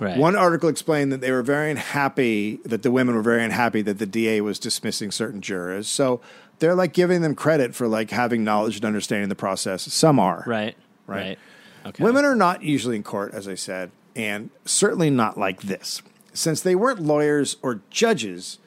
[0.00, 0.16] Right.
[0.18, 3.98] One article explained that they were very unhappy that the women were very unhappy that
[3.98, 5.86] the DA was dismissing certain jurors.
[5.86, 6.20] So
[6.58, 9.82] they're like giving them credit for like having knowledge and understanding the process.
[9.92, 10.76] Some are Right.
[11.06, 11.20] Right.
[11.20, 11.38] Right.
[11.86, 12.02] Okay.
[12.02, 16.02] Women are not usually in court, as I said, and certainly not like this.
[16.34, 18.58] Since they weren't lawyers or judges,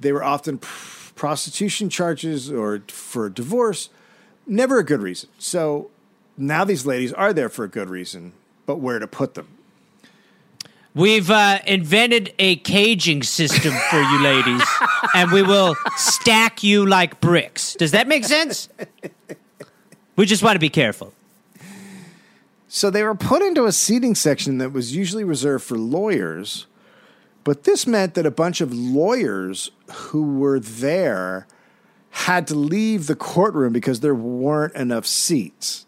[0.00, 3.88] They were often pr- prostitution charges or for divorce.
[4.46, 5.28] Never a good reason.
[5.38, 5.90] So
[6.36, 8.32] now these ladies are there for a good reason,
[8.66, 9.46] but where to put them?
[10.94, 14.62] We've uh, invented a caging system for you ladies,
[15.14, 17.74] and we will stack you like bricks.
[17.74, 18.68] Does that make sense?
[20.16, 21.12] We just want to be careful.
[22.68, 26.66] So they were put into a seating section that was usually reserved for lawyers,
[27.44, 31.46] but this meant that a bunch of lawyers who were there
[32.10, 35.84] had to leave the courtroom because there weren't enough seats.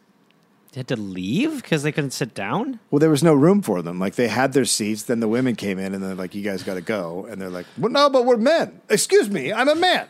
[0.73, 2.81] They had to leave because they couldn't sit down.
[2.91, 3.99] Well, there was no room for them.
[3.99, 6.63] Like they had their seats, then the women came in and they're like, "You guys
[6.63, 8.81] got to go," and they're like, "Well, no, but we're men.
[8.91, 10.07] Excuse me, I'm a man."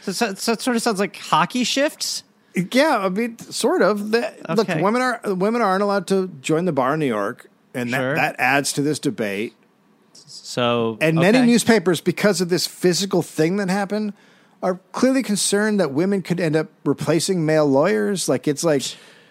[0.00, 2.22] So, so, so it sort of sounds like hockey shifts.
[2.54, 4.12] Yeah, I mean, sort of.
[4.12, 7.90] The, Look, women are women aren't allowed to join the bar in New York, and
[7.90, 8.14] Sure.
[8.14, 9.54] that, that adds to this debate.
[10.26, 14.12] So And many newspapers, because of this physical thing that happened,
[14.62, 18.28] are clearly concerned that women could end up replacing male lawyers.
[18.28, 18.82] Like it's like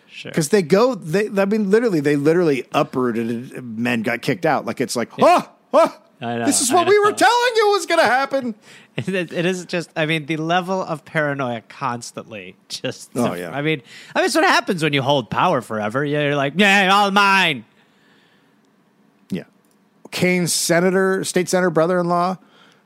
[0.07, 0.31] Sure.
[0.31, 4.65] because they go, they I mean, literally, they literally uprooted men got kicked out.
[4.65, 7.85] Like it's like, oh, oh, I know, this is what we were telling you was
[7.85, 8.55] going to happen.
[8.95, 13.49] it, it is just i mean the level of paranoia constantly just Oh, yeah.
[13.51, 13.81] i mean
[14.15, 17.11] i mean it's what happens when you hold power forever Yeah, you're like yeah all
[17.11, 17.74] mine Yeah,
[20.15, 22.37] Kane's senator, state senator brother-in-law,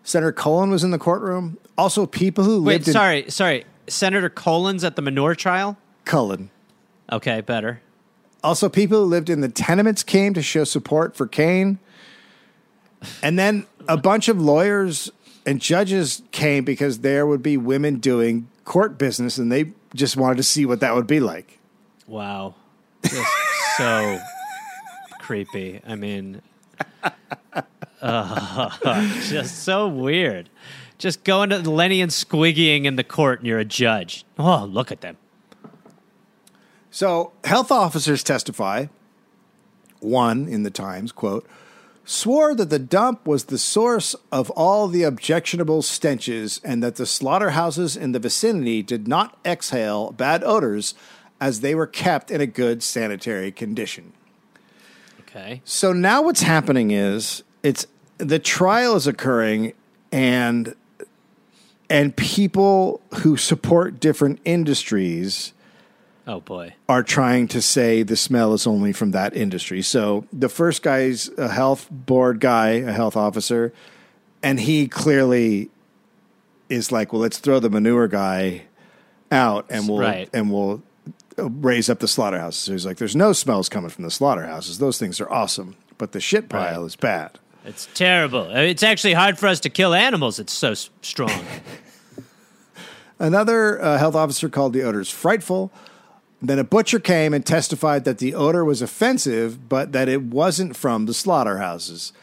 [0.02, 1.60] Senator Cullen was in the courtroom.
[1.78, 5.78] Also, people who wait lived in Wait, sorry sorry senator collins at the manure trial
[6.06, 6.50] Cullen.
[7.12, 7.82] okay better
[8.44, 11.78] Also, people who lived in the tenements came to show support for Kane.
[13.22, 15.12] And then a bunch of lawyers
[15.46, 20.38] and judges came because there would be women doing court business and they just wanted
[20.38, 21.60] to see what that would be like.
[22.08, 22.56] wow
[23.04, 23.32] just
[23.78, 24.20] so
[25.20, 26.42] creepy i mean
[29.30, 30.50] just so weird.
[30.98, 34.26] Just going to lenny and squiggying in the court you're a judge.
[34.38, 35.18] Oh look at them.
[36.92, 38.88] So, health officers testify,
[40.00, 41.48] one in the Times, quote,
[42.04, 47.06] swore that the dump was the source of all the objectionable stenches and that the
[47.06, 50.96] slaughterhouses in the vicinity did not exhale bad odors
[51.40, 54.14] as they were kept in a good sanitary condition.
[55.30, 57.86] Okay So now what's happening is it's
[58.18, 59.74] the trial is occurring
[60.12, 60.76] and
[61.90, 65.54] and people who support different industries
[66.28, 69.82] oh boy are trying to say the smell is only from that industry.
[69.82, 73.74] So the first guy's a health board guy, a health officer,
[74.44, 75.70] and he clearly
[76.70, 78.64] is like, well, let's throw the manure guy
[79.32, 80.30] out and we'll Right.
[80.34, 80.84] and we'll
[81.48, 82.62] raise up the slaughterhouses.
[82.62, 84.78] So he's like, there's no smells coming from the slaughterhouses.
[84.80, 86.86] Those things are awesome, but the shit pile Right.
[86.86, 87.40] is bad.
[87.66, 88.50] It's terrible.
[88.52, 90.40] It's actually hard for us to kill animals.
[90.40, 91.32] It's so s- strong.
[93.20, 95.72] Another uh, health officer called the odors frightful.
[96.42, 100.76] Then a butcher came and testified that the odor was offensive, but that it wasn't
[100.78, 102.14] from the slaughterhouses.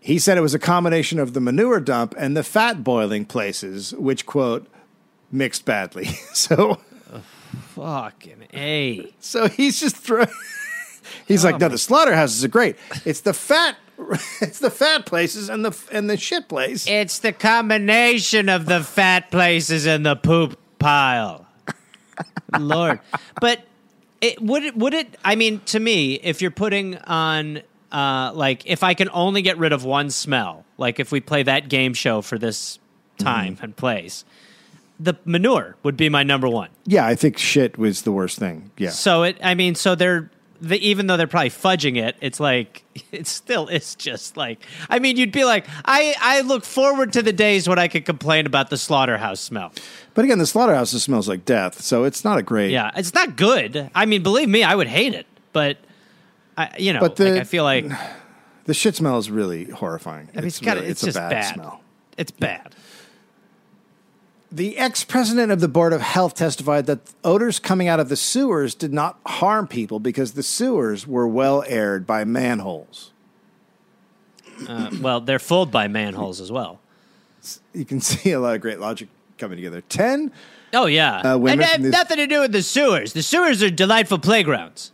[0.00, 3.94] He said it was a combination of the manure dump and the fat boiling places,
[3.94, 4.66] which, quote,
[5.30, 6.04] mixed badly.
[6.34, 6.78] so,
[7.74, 9.12] Fucking a.
[9.20, 10.28] so he's just throwing.
[11.26, 12.76] He's like, no, the slaughterhouses are great.
[13.04, 13.76] It's the fat,
[14.40, 16.86] it's the fat places and the and the shit place.
[16.86, 21.46] It's the combination of the fat places and the poop pile.
[22.58, 23.00] Lord,
[23.40, 23.62] but
[24.20, 25.16] it would it would it?
[25.24, 27.62] I mean, to me, if you're putting on.
[27.90, 31.42] Uh, like if I can only get rid of one smell, like if we play
[31.42, 32.78] that game show for this
[33.18, 34.24] time and place,
[35.02, 36.68] the manure would be my number one.
[36.84, 38.70] Yeah, I think shit was the worst thing.
[38.78, 38.90] Yeah.
[38.90, 40.30] So it, I mean, so they're,
[40.60, 44.60] the, even though they're probably fudging it, it's like it still is just like.
[44.88, 48.04] I mean, you'd be like, I, I look forward to the days when I could
[48.04, 49.72] complain about the slaughterhouse smell.
[50.14, 52.70] But again, the slaughterhouses smells like death, so it's not a great.
[52.70, 53.90] Yeah, it's not good.
[53.94, 55.78] I mean, believe me, I would hate it, but
[56.56, 57.86] I, you know, But the- like, I feel like
[58.64, 60.28] The shit smell is really horrifying.
[60.34, 61.54] I mean, it's got really- it's, a just bad, bad.
[61.54, 61.80] smell.
[62.16, 62.74] It's bad.
[64.54, 68.16] The ex president of the Board of Health testified that odors coming out of the
[68.16, 73.12] sewers did not harm people because the sewers were well aired by manholes.
[74.68, 76.80] Uh, well, they're filled by manholes as well.
[77.72, 79.80] You can see a lot of great logic coming together.
[79.88, 80.30] 10
[80.74, 83.12] Oh yeah, Uh, women and this- nothing to do with the sewers.
[83.14, 84.92] The sewers are delightful playgrounds.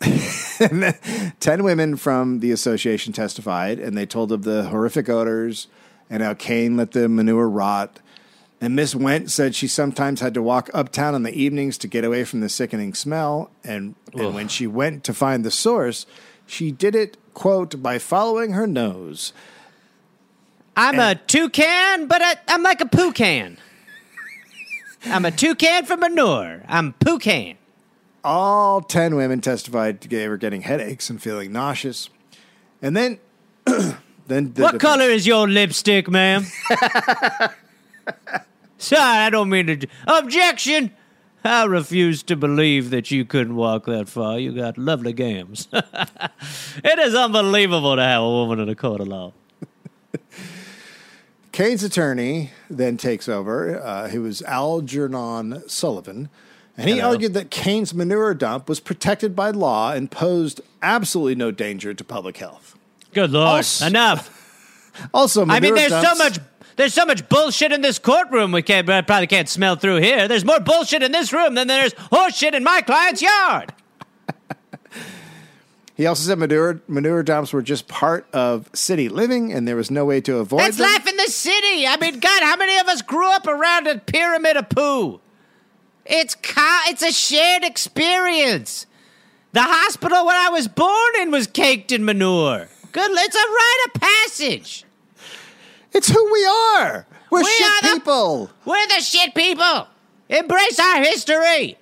[0.00, 5.66] 10 women from the association testified, and they told of the horrific odors
[6.08, 8.00] and how Kane let the manure rot.
[8.60, 12.04] And Miss Wendt said she sometimes had to walk uptown in the evenings to get
[12.04, 13.50] away from the sickening smell.
[13.64, 16.04] And, and when she went to find the source,
[16.46, 19.32] she did it, quote, by following her nose.
[20.76, 23.56] I'm a toucan, but I, I'm like a poucan.
[25.06, 26.62] I'm a toucan for manure.
[26.68, 27.56] I'm poucan.
[28.22, 32.10] All 10 women testified they were getting headaches and feeling nauseous.
[32.82, 33.18] And then,
[33.64, 33.96] then
[34.26, 36.44] the What defense- color is your lipstick, ma'am?
[38.80, 39.86] Sorry, I don't mean to.
[40.06, 40.92] Objection!
[41.44, 44.38] I refuse to believe that you couldn't walk that far.
[44.38, 45.68] You got lovely gams.
[45.72, 49.32] it is unbelievable to have a woman in a court of law.
[51.52, 56.28] Kane's attorney then takes over, uh, who was Algernon Sullivan,
[56.76, 57.10] and he Hello.
[57.10, 62.04] argued that Kane's manure dump was protected by law and posed absolutely no danger to
[62.04, 62.78] public health.
[63.12, 63.46] Good lord!
[63.46, 64.36] Also- Enough.
[65.14, 66.40] Also, I mean, there's so much.
[66.80, 70.26] There's so much bullshit in this courtroom we can't, I probably can't smell through here.
[70.28, 73.74] There's more bullshit in this room than there's horseshit in my client's yard.
[75.94, 79.90] He also said manure, manure dumps were just part of city living, and there was
[79.90, 80.90] no way to avoid That's them.
[80.90, 81.86] life in the city.
[81.86, 85.20] I mean, God, how many of us grew up around a pyramid of poo?
[86.06, 88.86] It's co- it's a shared experience.
[89.52, 92.68] The hospital where I was born in was caked in manure.
[92.92, 94.86] Good, it's a rite of passage.
[95.92, 97.06] It's who we are.
[97.30, 98.50] We're We shit the- people.
[98.64, 99.88] We're the shit people.
[100.28, 101.76] Embrace our history.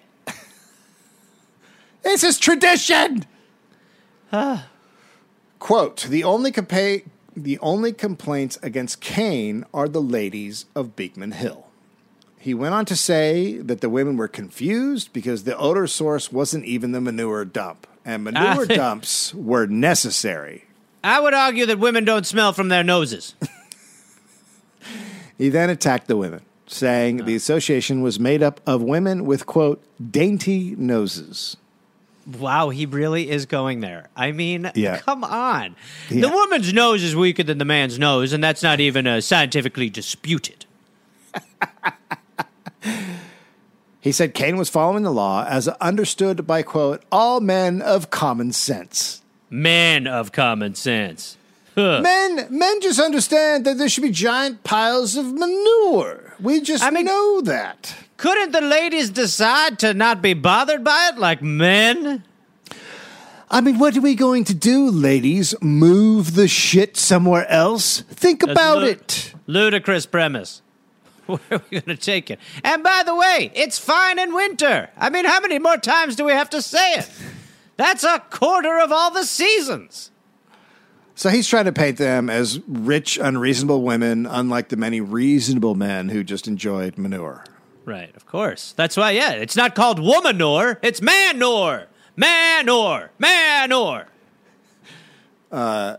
[2.02, 3.24] This is tradition.
[5.59, 7.04] Quote: The only compa-
[7.36, 11.66] the only complaints against Kane are the ladies of Beekman Hill.
[12.38, 16.64] He went on to say that the women were confused because the odor source wasn't
[16.64, 18.74] even the manure dump, and manure Ah.
[18.76, 20.64] dumps were necessary.
[21.02, 23.34] I would argue that women don't smell from their noses.
[25.39, 29.82] He then attacked the women, saying the association was made up of women with quote
[30.11, 31.57] dainty noses.
[32.26, 34.09] Wow, he really is going there.
[34.14, 34.99] I mean, Yeah.
[34.99, 35.76] come on.
[36.11, 36.22] Yeah.
[36.22, 39.89] The woman's nose is weaker than the man's nose, and that's not even uh, scientifically
[39.89, 40.66] disputed.
[44.01, 48.53] He said Kane was following the law as understood by quote all men of common
[48.53, 49.22] sense.
[49.51, 51.36] Man of common sense.
[51.78, 56.34] Men, men just understand that there should be giant piles of manure.
[56.40, 57.94] We just I mean- know that.
[58.16, 62.24] Couldn't the ladies decide to not be bothered by it like men?
[63.50, 65.54] I mean, what are we going to do, ladies?
[65.62, 68.00] Move the shit somewhere else?
[68.10, 69.34] Think about lu- it.
[69.46, 70.62] Ludicrous premise.
[71.26, 72.40] Where are we going to take it?
[72.64, 74.90] And by the way, it's fine in winter.
[74.98, 77.08] I mean, how many more times do we have to say it?
[77.76, 80.10] That's a quarter of all the seasons.
[81.18, 86.10] So he's trying to paint them as rich, unreasonable women, unlike the many reasonable men
[86.10, 87.42] who just enjoyed manure.
[87.84, 88.72] Right, of course.
[88.76, 91.88] That's why, yeah, it's not called womanure, it's manure.
[92.14, 93.10] Manure.
[93.18, 94.06] Manure.
[95.50, 95.96] Uh,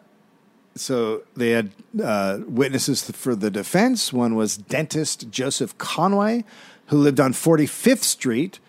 [0.75, 4.13] so they had uh, witnesses for the defense.
[4.13, 6.45] One was dentist Joseph Conway,
[6.85, 8.61] who lived on 45th Street.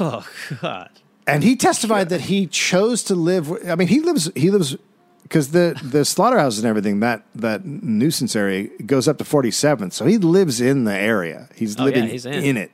[0.00, 0.26] Oh,
[0.60, 0.90] God.
[1.24, 3.52] and he testified that he chose to live.
[3.68, 4.28] I mean, he lives.
[4.34, 4.76] He lives
[5.24, 9.92] because the the slaughterhouses and everything that that nuisance area goes up to forty seventh.
[9.92, 11.48] So he lives in the area.
[11.56, 12.34] He's Oh, yeah, living he's in.
[12.44, 12.56] in.
[12.56, 12.70] it.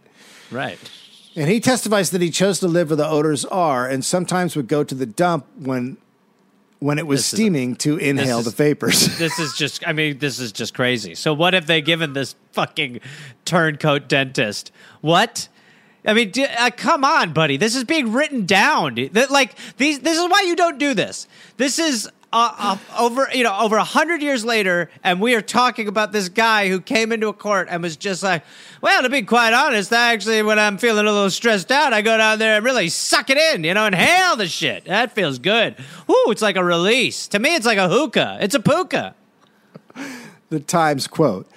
[0.51, 0.78] Right.
[1.36, 4.66] And he testifies that he chose to live where the odors are, and sometimes would
[4.68, 5.96] go to the dump when
[6.80, 9.07] when it was This is- steaming to inhale is- the vapors.
[9.18, 11.14] This is just, I mean, this is just crazy.
[11.14, 13.01] So, what have they given this fucking
[13.44, 14.72] turncoat dentist?
[15.03, 15.48] What?
[16.07, 17.59] I mean, d- uh, come on, buddy.
[17.59, 18.94] This is being written down.
[19.12, 21.28] That, like, these, this is why you don't do this.
[21.59, 25.40] This is uh, uh, over, you know, over a hundred years later, and we are
[25.40, 28.44] talking about this guy who came into a court and was just like,
[28.80, 32.02] well, to be quite honest, I actually, when I'm feeling a little stressed out, I
[32.02, 34.84] go down there and really suck it in, you know, inhale the shit.
[34.84, 35.76] That feels good.
[36.08, 37.26] Ooh, it's like a release.
[37.28, 38.38] To me, it's like a hookah.
[38.40, 39.14] It's a puka.
[40.50, 41.48] the Times quote.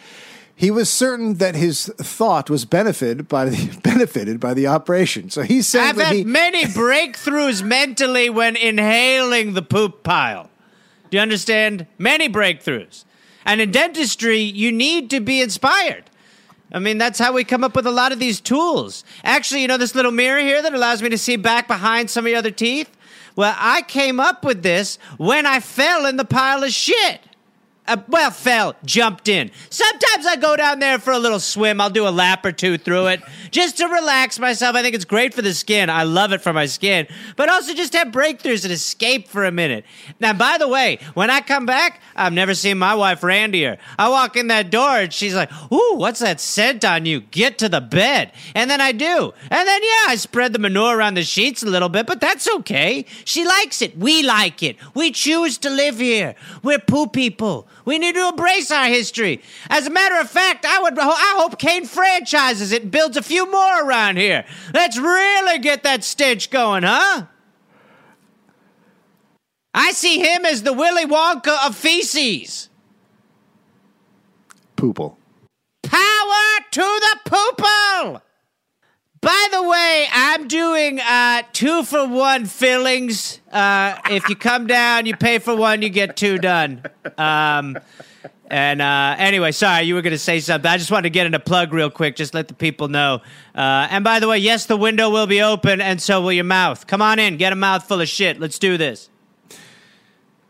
[0.56, 5.30] He was certain that his thought was benefited by the benefited by the operation.
[5.30, 10.50] So he said, I've had he, many breakthroughs mentally when inhaling the poop pile.
[11.14, 11.86] Do you understand?
[12.00, 13.06] Many breakthroughs.
[13.46, 16.06] And in dentistry, you need to be inspired.
[16.72, 19.04] I mean, that's how we come up with a lot of these tools.
[19.24, 22.26] Actually, you know this little mirror here that allows me to see back behind some
[22.26, 22.90] of your other teeth?
[23.36, 27.22] Well, I came up with this when I fell in the pile of shit.
[27.86, 29.52] Uh, well, fell, jumped in.
[29.70, 31.82] Sometimes I go down there for a little swim.
[31.82, 33.22] I'll do a lap or two through it
[33.52, 34.78] just to relax myself.
[34.78, 35.90] I think it's great for the skin.
[35.90, 39.52] I love it for my skin, but also just have breakthroughs and escape for a
[39.52, 39.84] minute.
[40.22, 43.78] Now, by the way, when I come back, I've never seen my wife Randier.
[44.00, 47.20] I walk in that door and she's like, "Ooh, what's that scent on you?
[47.20, 50.98] Get to the bed." And then I do, and then yeah, I spread the manure
[50.98, 53.06] around the sheets a little bit, but that's okay.
[53.26, 53.98] She likes it.
[53.98, 54.78] We like it.
[54.94, 56.36] We choose to live here.
[56.64, 57.68] We're poo people.
[57.86, 59.42] We need to embrace our history.
[59.70, 63.22] As a matter of fact, I would I hope Kane franchises it and builds a
[63.22, 64.46] few more around here.
[64.74, 67.26] Let's really get that stench going, huh?
[69.74, 72.70] I see him as the Willy Wonka of feces.
[74.78, 75.18] Poople.
[75.82, 78.22] Power to the poople!
[79.24, 83.40] By the way, I'm doing uh, two for one fillings.
[83.50, 86.84] Uh, if you come down, you pay for one, you get two done.
[87.18, 87.80] Um,
[88.48, 90.70] and uh, anyway, sorry, you were going to say something.
[90.70, 93.22] I just wanted to get in a plug real quick, just let the people know.
[93.56, 96.44] Uh, and by the way, yes, the window will be open, and so will your
[96.44, 96.86] mouth.
[96.86, 98.42] Come on in, get a mouth full of shit.
[98.42, 99.10] Let's do this.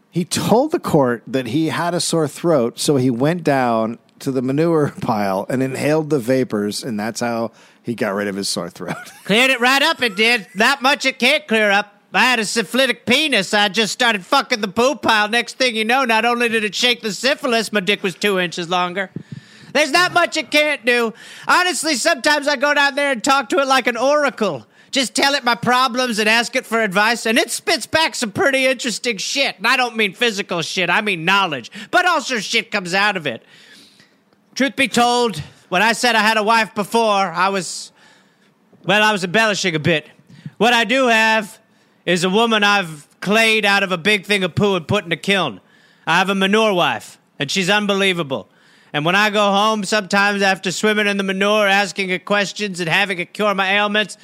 [0.09, 4.31] He told the court that he had a sore throat, so he went down to
[4.31, 7.51] the manure pile and inhaled the vapors, and that's how
[7.83, 8.95] he got rid of his sore throat.
[9.25, 10.47] Cleared it right up, it did.
[10.55, 11.93] Not much it can't clear up.
[12.13, 13.53] I had a syphilitic penis.
[13.53, 15.27] I just started fucking the poo pile.
[15.27, 18.39] Next thing you know, not only did it shake the syphilis, my dick was two
[18.39, 19.09] inches longer.
[19.73, 21.13] There's not much it can't do.
[21.47, 24.67] Honestly, sometimes I go down there and talk to it like an oracle.
[24.91, 28.31] Just tell it my problems and ask it for advice, and it spits back some
[28.31, 29.57] pretty interesting shit.
[29.57, 31.71] And I don't mean physical shit, I mean knowledge.
[31.89, 33.43] But also shit comes out of it.
[34.53, 35.41] Truth be told,
[35.73, 37.91] when I said I had a wife before, I was,
[38.83, 40.07] well, I was embellishing a bit.
[40.57, 41.59] What I do have
[42.05, 45.11] is a woman I've clayed out of a big thing of poo and put in
[45.11, 45.61] a kiln.
[46.05, 48.49] I have a manure wife, and she's unbelievable.
[48.93, 52.87] And when I go home, sometimes after swimming in the manure, asking her questions, and
[52.87, 54.15] having it cure my ailments,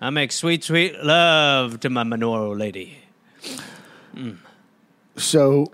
[0.00, 2.98] I make sweet, sweet love to my manure lady.
[5.16, 5.70] so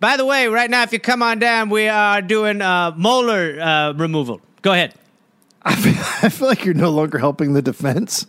[0.00, 3.60] By the way, right now, if you come on down, we are doing uh, molar
[3.60, 4.40] uh, removal.
[4.62, 4.94] Go ahead.
[5.62, 5.92] I feel,
[6.22, 8.26] I feel like you're no longer helping the defense.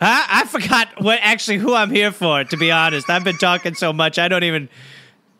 [0.00, 0.24] Huh?
[0.28, 2.44] I forgot what actually who I'm here for.
[2.44, 4.68] To be honest, I've been talking so much, I don't even.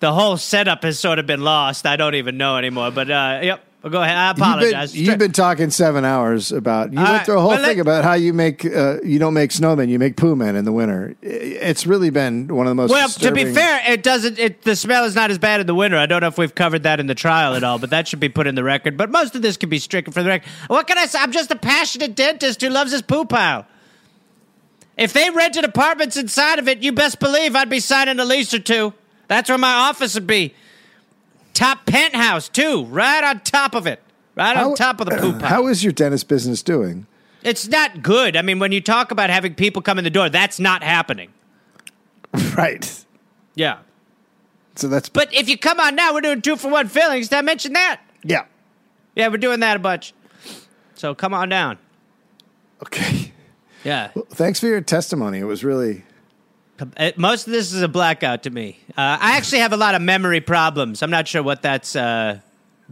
[0.00, 1.84] The whole setup has sort of been lost.
[1.84, 2.90] I don't even know anymore.
[2.90, 4.16] But uh, yep, go ahead.
[4.16, 4.96] I You've been, apologize.
[4.96, 6.92] you've been talking seven hours about.
[6.92, 8.64] You All went right, through a whole let- thing about how you make.
[8.64, 9.88] Uh, you don't make snowmen.
[9.88, 11.14] You make poo men in the winter.
[11.22, 12.90] It's really been one of the most.
[12.90, 14.38] well, to be fair, it doesn't.
[14.38, 15.96] It, the smell is not as bad in the winter.
[15.96, 18.20] I don't know if we've covered that in the trial at all, but that should
[18.20, 18.96] be put in the record.
[18.96, 20.48] But most of this can be stricken from the record.
[20.66, 21.18] What can I say?
[21.20, 23.66] I'm just a passionate dentist who loves his poo pile.
[24.96, 28.52] If they rented apartments inside of it, you best believe I'd be signing a lease
[28.52, 28.92] or two.
[29.28, 30.54] That's where my office would be.
[31.58, 34.00] Top penthouse too, right on top of it,
[34.36, 35.40] right on top of the poo pile.
[35.48, 37.08] How is your dentist business doing?
[37.42, 38.36] it's not good.
[38.36, 41.32] I mean, when you talk about having people come in the door, that's not happening.
[42.56, 43.04] Right.
[43.56, 43.78] Yeah.
[44.76, 45.08] So that's.
[45.08, 47.28] But if you come on now, we're doing two for one fillings.
[47.28, 48.00] Did I mention that?
[48.22, 48.44] yeah.
[49.16, 50.14] Yeah, we're doing that a bunch.
[50.94, 51.78] So come on down.
[52.82, 53.32] Okay.
[53.82, 54.10] Yeah.
[54.30, 55.40] Thanks for your testimony.
[55.40, 56.04] It was really.
[56.80, 58.78] Uh, Most of this is a blackout to me.
[58.90, 61.02] Uh, I actually have a lot of memory problems.
[61.02, 62.40] I'm not sure what that's uh,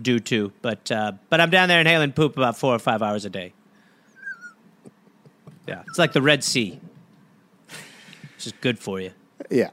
[0.01, 3.25] due to, but uh, but I'm down there inhaling poop about four or five hours
[3.25, 3.53] a day.
[5.69, 6.81] Yeah, it's like the Red Sea.
[8.35, 9.11] It's just good for you.
[9.51, 9.71] Yeah.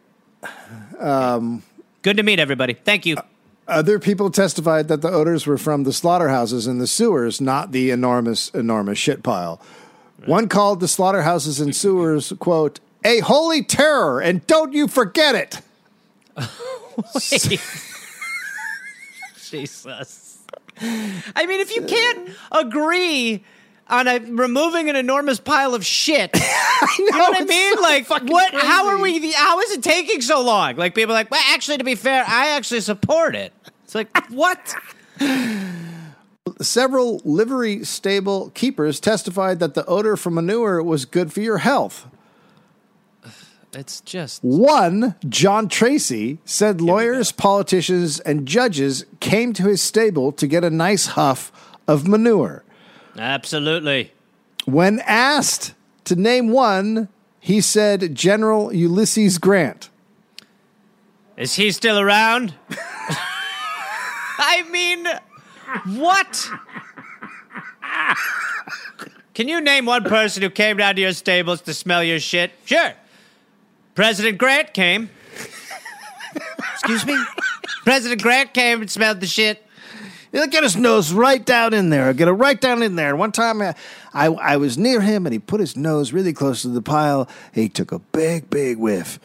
[2.02, 2.74] Good to meet everybody.
[2.74, 3.18] Thank you.
[3.68, 7.92] Other people testified that the odors were from the slaughterhouses and the sewers, not the
[7.92, 9.62] enormous, enormous shit pile.
[10.26, 15.62] One called the slaughterhouses and sewers, quote, a holy terror, and don't you forget it.
[19.50, 20.40] Jesus.
[20.80, 23.44] I mean, if you can't agree
[23.88, 26.32] on a, removing an enormous pile of shit,
[26.98, 27.76] you know what I mean?
[27.76, 28.54] so like, what?
[28.54, 29.20] How are crazy.
[29.20, 29.32] we?
[29.34, 30.76] How is it taking so long?
[30.76, 33.54] Like, people are like, well, actually, to be fair, I actually support it.
[33.84, 34.76] It's like, what?
[36.62, 42.08] Several livery stable keepers testified that the odor from manure was good for your health.
[43.76, 50.48] It's just One, John Tracy, said lawyers, politicians, and judges came to his stable to
[50.48, 51.52] get a nice huff
[51.88, 52.64] of manure.
[53.18, 54.12] absolutely.
[54.66, 55.74] When asked
[56.06, 57.10] to name one,
[57.40, 59.90] he said General Ulysses Grant.
[61.36, 62.54] Is he still around?
[64.38, 65.08] I mean,
[66.00, 66.50] what?
[69.34, 72.52] Can you name one person who came down to your stables to smell your shit?
[72.66, 72.94] Sure.
[73.96, 75.10] President Grant came.
[76.74, 77.18] Excuse me?
[77.84, 79.66] President Grant came and smelled the shit.
[80.32, 82.12] He'll get his nose right down in there.
[82.14, 83.16] Get it right down in there.
[83.16, 83.76] One time I,
[84.14, 87.30] I, I was near him and he put his nose really close to the pile.
[87.54, 89.20] He took a big, big whiff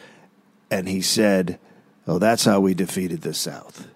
[0.71, 1.59] and he said,
[2.07, 3.87] Oh, that's how we defeated the South.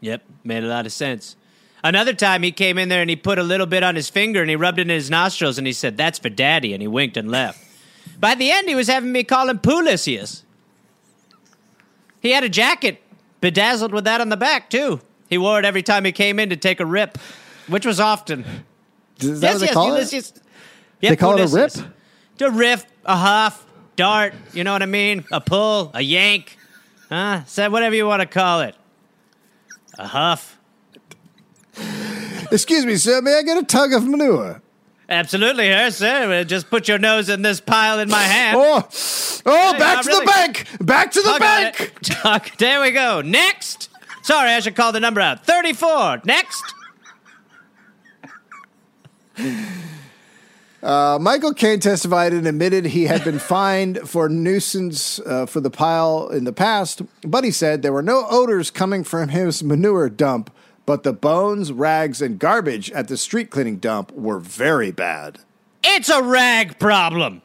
[0.00, 1.36] Yep, made a lot of sense.
[1.84, 4.40] Another time he came in there and he put a little bit on his finger
[4.40, 6.72] and he rubbed it in his nostrils and he said, That's for daddy.
[6.72, 7.65] And he winked and left.
[8.18, 10.42] By the end, he was having me call him Poolisius.
[12.20, 13.02] He had a jacket
[13.40, 15.00] bedazzled with that on the back, too.
[15.28, 17.18] He wore it every time he came in to take a rip,
[17.68, 18.44] which was often.
[19.18, 20.42] Is that yes, what they yes, call it?
[21.00, 21.72] Yep, call it a rip?
[22.40, 23.66] A riff, a huff,
[23.96, 24.34] dart.
[24.52, 25.24] You know what I mean?
[25.32, 26.56] A pull, a yank.
[27.08, 27.44] Huh?
[27.44, 28.74] Say whatever you want to call it.
[29.98, 30.58] A huff.
[32.50, 33.20] Excuse me, sir.
[33.22, 34.62] May I get a tug of manure?
[35.08, 36.42] Absolutely, here, sir.
[36.44, 38.56] Just put your nose in this pile in my hand.
[38.60, 38.88] Oh,
[39.46, 40.26] oh, Hey, back to really.
[40.26, 40.66] the bank!
[40.80, 41.92] Back to the on bank!
[42.02, 42.48] Tug.
[42.58, 43.20] There we go.
[43.20, 43.88] Next.
[44.22, 45.46] Sorry, I should call the number out.
[45.46, 46.22] 34.
[46.24, 46.74] Next.
[50.82, 55.70] Uh, Michael Kane testified and admitted he had been fined for nuisance uh, for the
[55.70, 60.08] pile in the past, but he said there were no odors coming from his manure
[60.08, 60.50] dump,
[60.86, 65.40] but the bones, rags, and garbage at the street cleaning dump were very bad.
[65.84, 67.42] It's a rag problem.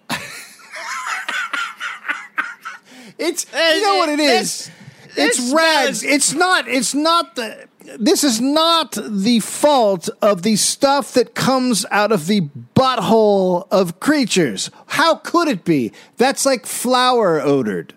[3.17, 4.67] It's you know what it is.
[4.67, 4.71] This-
[5.17, 6.03] It's rags.
[6.03, 6.67] It's not.
[6.67, 7.67] It's not the.
[7.99, 12.41] This is not the fault of the stuff that comes out of the
[12.75, 14.69] butthole of creatures.
[14.87, 15.91] How could it be?
[16.17, 17.93] That's like flour odored.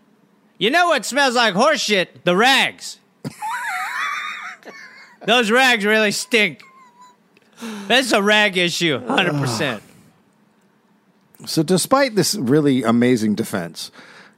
[0.59, 2.09] You know what smells like horseshit?
[2.25, 2.99] The rags.
[5.27, 6.63] Those rags really stink.
[7.87, 9.81] That's a rag issue, 100%.
[11.47, 13.91] So, despite this really amazing defense,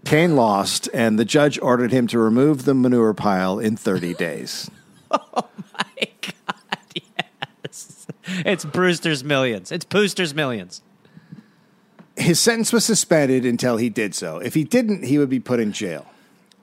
[0.04, 4.70] Kane lost, and the judge ordered him to remove the manure pile in 30 days.
[5.10, 7.00] Oh my God,
[7.64, 8.06] yes.
[8.44, 9.70] It's Brewster's Millions.
[9.70, 10.82] It's Booster's Millions.
[12.16, 14.38] His sentence was suspended until he did so.
[14.38, 16.06] If he didn't, he would be put in jail.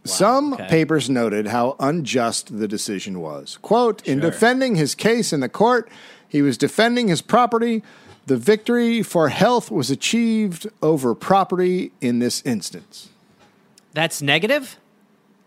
[0.06, 0.68] Some okay.
[0.68, 3.58] papers noted how unjust the decision was.
[3.62, 4.30] Quote, in Sure.
[4.32, 5.90] defending his case in the court,
[6.28, 7.84] he was defending his property.
[8.26, 13.10] The victory for health was achieved over property in this instance.
[13.94, 14.78] That's negative?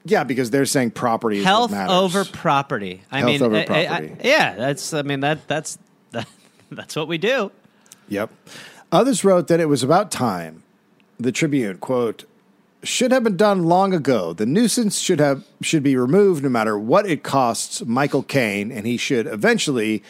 [0.05, 3.03] Yeah, because they're saying property is Health over property.
[3.11, 4.17] I Health mean, over I- I- I- property.
[4.23, 5.79] yeah, that's, I mean, that that's,
[6.13, 6.29] that,
[6.71, 7.51] that's what we do.
[8.09, 8.31] Yep.
[8.93, 10.63] Others wrote that it was about time.
[11.19, 12.25] The Tribune quote
[12.87, 14.33] should have been done long ago.
[14.33, 18.87] The nuisance should have should be removed no matter what it costs Michael Kane, and
[18.87, 20.03] he should eventually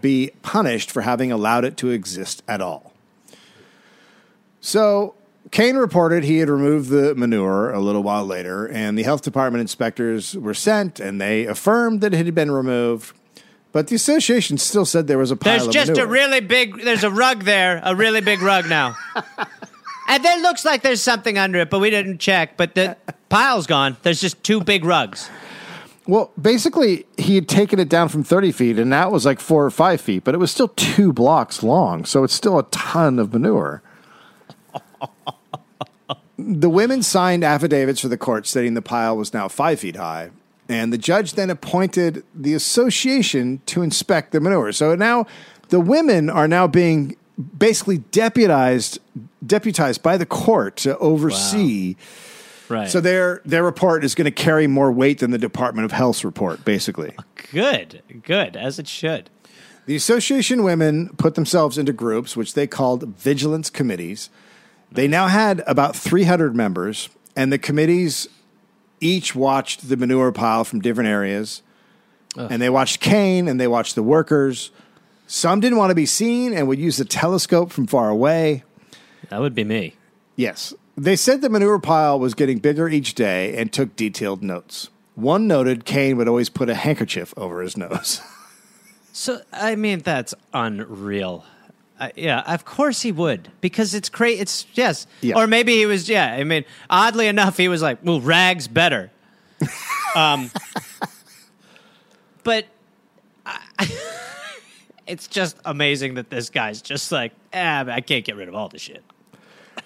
[0.00, 2.92] be punished for having allowed it to exist at all.
[4.60, 5.14] So
[5.50, 9.60] Kane reported he had removed the manure a little while later, and the health department
[9.60, 13.16] inspectors were sent, and they affirmed that it had been removed.
[13.72, 16.82] But the association still said there was a pile There's just a really big.
[16.82, 18.96] There's a rug there, a really big rug now,
[20.10, 22.56] and there looks like there's something under it, but we didn't check.
[22.56, 22.96] But the
[23.28, 23.96] pile's gone.
[24.02, 25.30] There's just two big rugs.
[26.06, 29.64] Well, basically, he had taken it down from 30 feet, and that was like four
[29.64, 33.20] or five feet, but it was still two blocks long, so it's still a ton
[33.20, 33.82] of manure.
[36.38, 40.30] the women signed affidavits for the court stating the pile was now five feet high,
[40.68, 44.72] and the judge then appointed the association to inspect the manure.
[44.72, 45.26] So now
[45.68, 48.98] the women are now being basically deputized
[49.44, 51.96] deputized by the court to oversee.
[52.68, 52.88] Right.
[52.88, 56.24] So their their report is going to carry more weight than the Department of Health's
[56.24, 57.14] report, basically.
[57.52, 59.28] good, good as it should.
[59.86, 64.30] The association women put themselves into groups, which they called vigilance committees.
[64.92, 68.28] They now had about 300 members, and the committees
[69.00, 71.62] each watched the manure pile from different areas.
[72.36, 74.70] And they watched Kane and they watched the workers.
[75.32, 78.64] Some didn't want to be seen and would use the telescope from far away.
[79.28, 79.94] That would be me.
[80.34, 80.74] Yes.
[80.96, 84.90] They said the manure pile was getting bigger each day and took detailed notes.
[85.14, 88.20] One noted Kane would always put a handkerchief over his nose.
[89.12, 91.44] So I mean, that's unreal.
[91.98, 94.40] I, yeah, of course he would because it's crazy.
[94.40, 95.34] It's yes, Yeah.
[95.36, 96.08] or maybe he was.
[96.08, 99.10] Yeah, I mean, oddly enough, he was like, "Well, rags better."
[100.14, 100.48] um,
[102.44, 102.66] but
[103.44, 103.88] I,
[105.10, 108.68] it's just amazing that this guy's just like, ah, I can't get rid of all
[108.68, 109.02] the shit.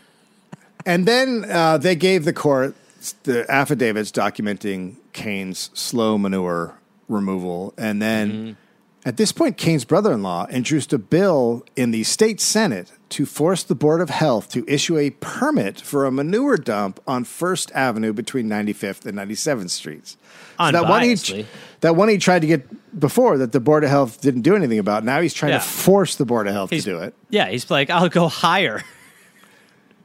[0.86, 2.74] And then uh, they gave the court
[3.22, 6.78] the affidavits documenting Kane's slow manure
[7.08, 7.72] removal.
[7.78, 8.58] And then
[9.06, 13.26] at this point, Kane's brother in law introduced a bill in the state Senate to
[13.26, 17.70] force the Board of Health to issue a permit for a manure dump on First
[17.72, 20.16] Avenue between 95th and 97th Streets.
[20.58, 21.46] So that one, Unbiasedly.
[21.84, 24.78] That one he tried to get before that the Board of Health didn't do anything
[24.78, 25.04] about.
[25.04, 25.58] Now he's trying Yeah.
[25.58, 27.14] to force the Board of Health He's- to do it.
[27.28, 28.82] Yeah, he's like, I'll go higher.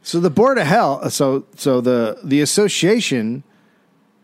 [0.01, 3.43] So the board of health, uh, so so the the association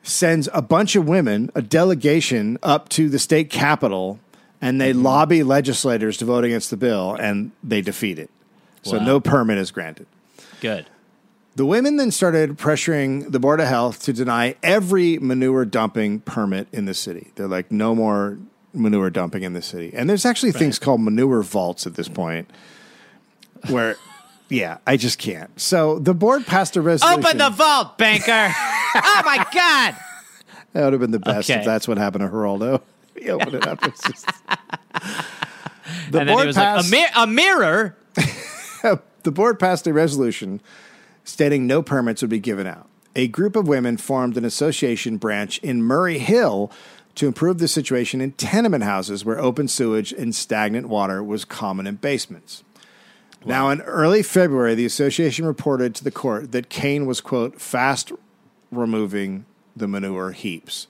[0.03, 4.19] sends a bunch of women, a delegation up to the state capitol,
[4.61, 5.03] and they mm-hmm.
[5.03, 8.29] lobby legislators to vote against the bill, and they defeat it.
[8.83, 9.05] So Wow.
[9.05, 10.07] no permit is granted.
[10.61, 10.85] Good.
[11.55, 16.67] The women then started pressuring the board of health to deny every manure dumping permit
[16.73, 17.31] in the city.
[17.35, 18.37] They're like, no more,
[18.73, 19.91] manure dumping in the city.
[19.93, 22.49] And there's actually things called manure vaults at this point
[23.69, 23.95] where,
[24.49, 25.57] yeah, I just can't.
[25.59, 27.19] So the board passed a resolution.
[27.25, 28.31] Open the vault, banker.
[28.53, 29.95] oh my god.
[30.73, 31.59] That would have been the best Okay.
[31.59, 32.81] if that's what happened to Geraldo.
[33.17, 33.79] He opened it up.
[33.81, 34.25] Just-
[36.11, 36.91] the and board was passed.
[36.91, 37.95] like, a, mir- a mirror.
[39.23, 40.59] the board passed a resolution
[41.25, 42.87] stating no permits would be given out.
[43.17, 46.71] A group of women formed an association branch in Murray Hill
[47.15, 51.87] to improve the situation in tenement houses where open sewage and stagnant water was common
[51.87, 52.63] in basements.
[53.45, 58.11] Now, in early February, the association reported to the court that Kane was, quote, fast
[58.71, 59.45] removing
[59.75, 60.87] the manure heaps.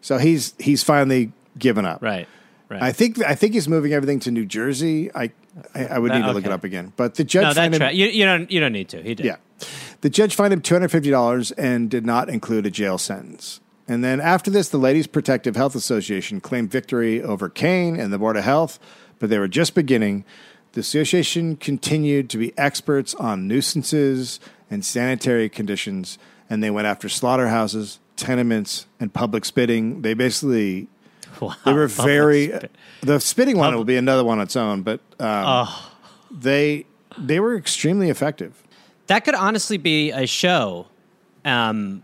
[0.00, 2.00] So he's he's finally given up.
[2.00, 2.28] Right.
[2.68, 2.82] Right.
[2.82, 5.10] I think I think he's moving everything to New Jersey.
[5.14, 5.32] I
[5.74, 6.92] I, I would That- need to look it up again.
[6.96, 9.02] But the judge no, that him, tra- you, you don't you don't need to.
[9.02, 9.26] He did.
[9.26, 9.36] yeah,
[10.00, 13.60] the judge fined him two hundred fifty dollars and did not include a jail sentence.
[13.86, 18.18] And then after this, the Ladies Protective Health Association claimed victory over Kane and the
[18.18, 18.78] Board of Health,
[19.18, 20.24] but they were just beginning.
[20.72, 26.18] The association continued to be experts on nuisances and sanitary conditions,
[26.50, 30.02] and they went after slaughterhouses, tenements, and public spitting.
[30.02, 30.88] They basically
[31.40, 31.54] Wow.
[31.64, 32.70] they were very spit.
[33.00, 35.92] the spitting one will be another one on its own, but um, Oh.
[36.30, 36.84] they
[37.16, 38.62] they were extremely effective.
[39.08, 40.86] That could honestly be a show,
[41.44, 42.02] um,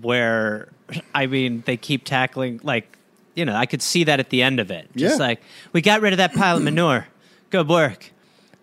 [0.00, 0.68] where
[1.14, 2.98] I mean they keep tackling like
[3.34, 4.88] you know I could see that at the end of it.
[4.96, 5.26] Just Yeah.
[5.26, 5.40] like
[5.72, 7.06] we got rid of that pile of manure.
[7.50, 8.12] Good work.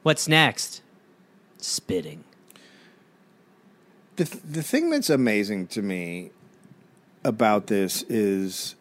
[0.03, 0.81] What's next?
[1.57, 2.23] Spitting.
[4.15, 6.31] The th- the thing that's amazing to me
[7.23, 8.75] about this is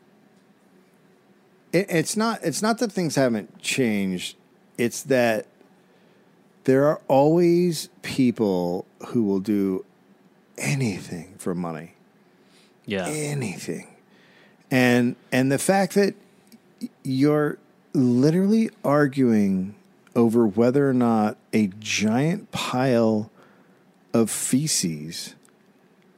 [1.72, 4.36] it, it's not it's not that things haven't changed.
[4.78, 5.46] It's that
[6.68, 9.86] there are always people who will do
[10.58, 11.94] anything for money.
[12.84, 13.06] Yeah.
[13.08, 13.88] anything.
[14.70, 16.14] And and the fact that
[17.02, 17.56] you're
[17.94, 19.76] literally arguing
[20.14, 23.30] over whether or not a giant pile
[24.12, 25.36] of feces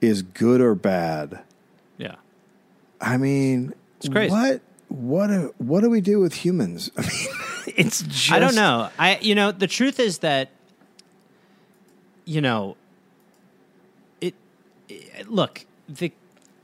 [0.00, 1.44] is good or bad.
[1.96, 2.16] Yeah.
[3.00, 4.32] I mean, It's crazy.
[4.32, 6.90] What what do, what do we do with humans?
[6.96, 8.90] I mean, it's just I don't know.
[8.98, 10.50] I you know the truth is that
[12.24, 12.76] you know
[14.20, 14.34] it,
[14.88, 16.12] it look the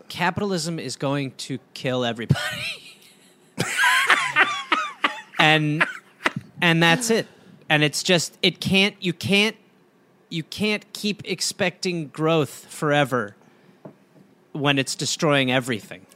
[0.09, 2.99] capitalism is going to kill everybody.
[5.39, 5.85] and
[6.61, 7.27] and that's it.
[7.69, 9.57] And it's just it can't you can't
[10.29, 13.37] you can't keep expecting growth forever
[14.53, 16.07] when it's destroying everything.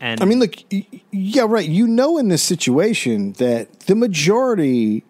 [0.00, 1.68] And I mean, look, y- y- yeah, right.
[1.68, 5.04] You know, in this situation, that the majority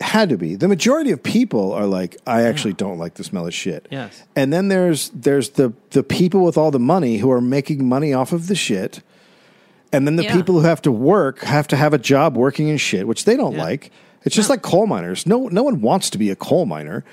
[0.00, 3.46] had to be the majority of people are like, I actually don't like the smell
[3.46, 3.86] of shit.
[3.90, 4.22] Yes.
[4.34, 8.12] And then there's there's the the people with all the money who are making money
[8.14, 9.02] off of the shit,
[9.92, 10.34] and then the Yeah.
[10.34, 13.36] people who have to work have to have a job working in shit, which they
[13.36, 13.62] don't Yeah.
[13.64, 13.90] like.
[14.24, 15.26] It's just like coal miners.
[15.26, 17.04] No, no one wants to be a coal miner.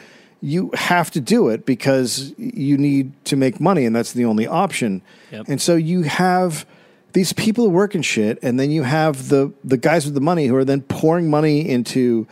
[0.41, 4.45] You have to do it because you need to make money, and that's the only
[4.45, 5.01] option.
[5.31, 5.45] Yep.
[5.47, 6.65] And so you have
[7.13, 10.21] these people who work in shit, and then you have the the guys with the
[10.21, 12.27] money who are then pouring money into,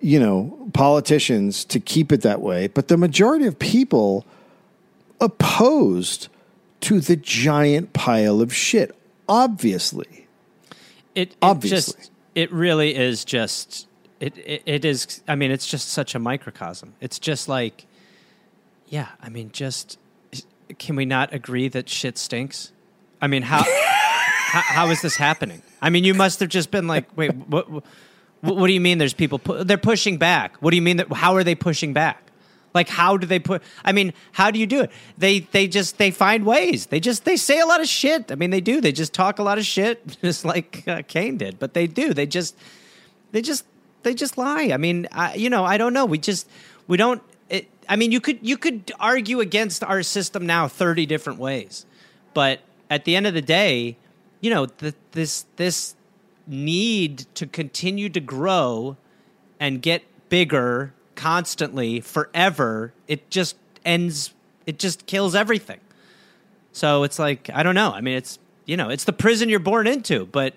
[0.00, 2.68] you know, politicians to keep it that way.
[2.68, 4.24] But the majority of people
[5.20, 6.28] opposed
[6.82, 8.94] to the giant pile of shit,
[9.28, 10.28] obviously.
[11.16, 11.94] it, it Obviously.
[12.00, 13.87] just it really is just
[14.20, 16.94] it, it it is i mean it's just such a microcosm.
[17.00, 17.86] It's just like
[18.88, 19.98] yeah i mean just
[20.78, 22.72] can we not agree that shit stinks?
[23.20, 25.62] I mean how how, how is this happening?
[25.80, 27.84] I mean you must have just been like wait what what,
[28.40, 30.56] what do you mean there's people pu- they're pushing back?
[30.56, 32.22] What do you mean that how are they pushing back?
[32.74, 34.90] Like how do they put i mean how do you do it?
[35.16, 36.86] They they just they find ways.
[36.86, 38.32] They just they say a lot of shit.
[38.32, 38.80] I mean they do.
[38.80, 42.12] They just talk a lot of shit just like uh, kane did but they do.
[42.12, 42.56] They just
[43.32, 43.64] they just
[44.02, 44.70] they just lie.
[44.72, 46.04] I mean I, you know i don't know.
[46.04, 46.48] We just
[46.86, 51.06] we don't it, i mean you could you could argue against our system now 30
[51.06, 51.86] different ways.
[52.34, 52.60] But
[52.90, 53.96] at the end of the day
[54.40, 55.94] you know the, this this
[56.46, 58.96] need to continue to grow
[59.60, 64.32] and get bigger constantly forever it just ends
[64.66, 65.80] it just kills everything.
[66.72, 67.92] So it's like i don't know.
[67.92, 70.54] I mean it's you know it's the prison you're born into but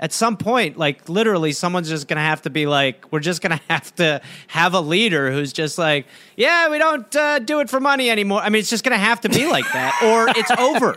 [0.00, 3.60] at some point like literally someone's just gonna have to be like we're just gonna
[3.70, 6.06] have to have a leader who's just like
[6.36, 8.40] yeah we don't uh, do it for money anymore.
[8.40, 10.96] I mean it's just gonna have to be like that or it's over.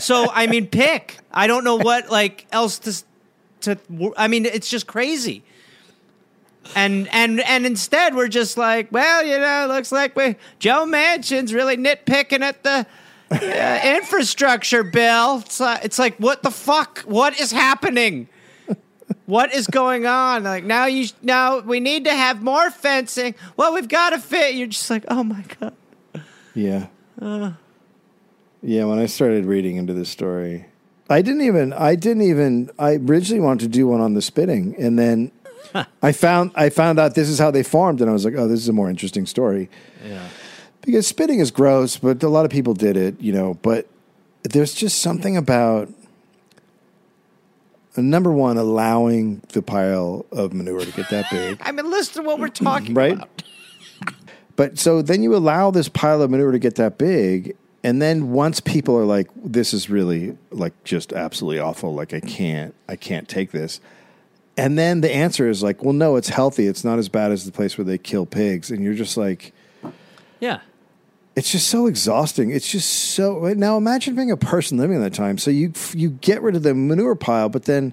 [0.00, 1.16] So i mean pick.
[1.32, 3.02] I don't know what like else to
[3.62, 5.42] to i mean it's just crazy.
[6.74, 10.84] And and and instead we're just like, well, you know, it looks like we Joe
[10.84, 12.86] Manchin's really nitpicking at the
[13.30, 15.38] uh, infrastructure bill.
[15.38, 17.00] It's, uh, it's like, what the fuck?
[17.00, 18.28] What is happening?
[19.26, 20.44] What is going on?
[20.44, 23.34] Like now you now we need to have more fencing.
[23.56, 24.54] Well, we've got to fit.
[24.54, 25.74] You're just like, oh my god.
[26.54, 26.86] Yeah.
[28.62, 30.66] yeah, when I started reading into this story,
[31.10, 34.76] I didn't even I didn't even I originally wanted to do one on the spitting
[34.76, 35.32] and then
[36.02, 38.48] I found I found out this is how they farmed, and I was like, "Oh,
[38.48, 39.68] this is a more interesting story."
[40.04, 40.26] Yeah.
[40.86, 43.88] Because spitting is gross, but a lot of people did it, you know, but
[44.44, 45.88] there's just something about
[47.96, 51.58] number 1 allowing the pile of manure to get that big.
[51.64, 53.14] I mean, listen to what we're talking right?
[53.14, 53.42] about.
[54.54, 57.54] But so then you allow this pile of manure to get that big,
[57.84, 61.92] and then once people are like, "This is really like just absolutely awful.
[61.94, 63.80] Like I can't, I can't take this,"
[64.56, 66.66] and then the answer is like, "Well, no, it's healthy.
[66.68, 69.52] It's not as bad as the place where they kill pigs," and you're just like,
[70.40, 70.60] Yeah.
[71.36, 72.50] It's just so exhausting.
[72.50, 73.52] It's just so.
[73.56, 75.36] Now imagine being a person living in that time.
[75.38, 77.92] So you you get rid of the manure pile, but then,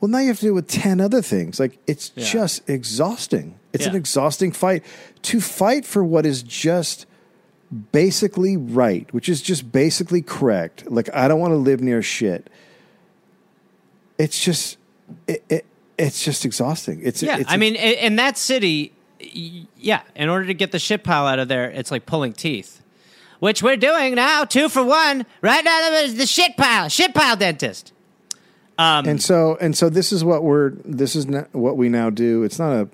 [0.00, 1.60] well, now you have to deal with ten other things.
[1.60, 2.24] Like it's Yeah.
[2.24, 3.56] just exhausting.
[3.74, 4.82] It's an exhausting fight
[5.22, 7.04] to fight for what is just
[7.92, 10.90] basically right, which is just basically correct.
[10.90, 12.48] Like I don't want to live near shit.
[14.18, 14.78] It's just
[15.26, 15.66] it, it
[15.98, 17.00] it's just exhausting.
[17.04, 21.02] It's Yeah, It's I mean, in that city, yeah, in order to get the shit
[21.04, 22.82] pile out of there, it's like pulling teeth,
[23.40, 25.26] which we're doing now, two for one.
[25.42, 27.92] Right now, there's the shit pile, shit pile dentist.
[28.78, 32.44] Um, and so and so this is what we're this is what we now do
[32.44, 32.88] it's not a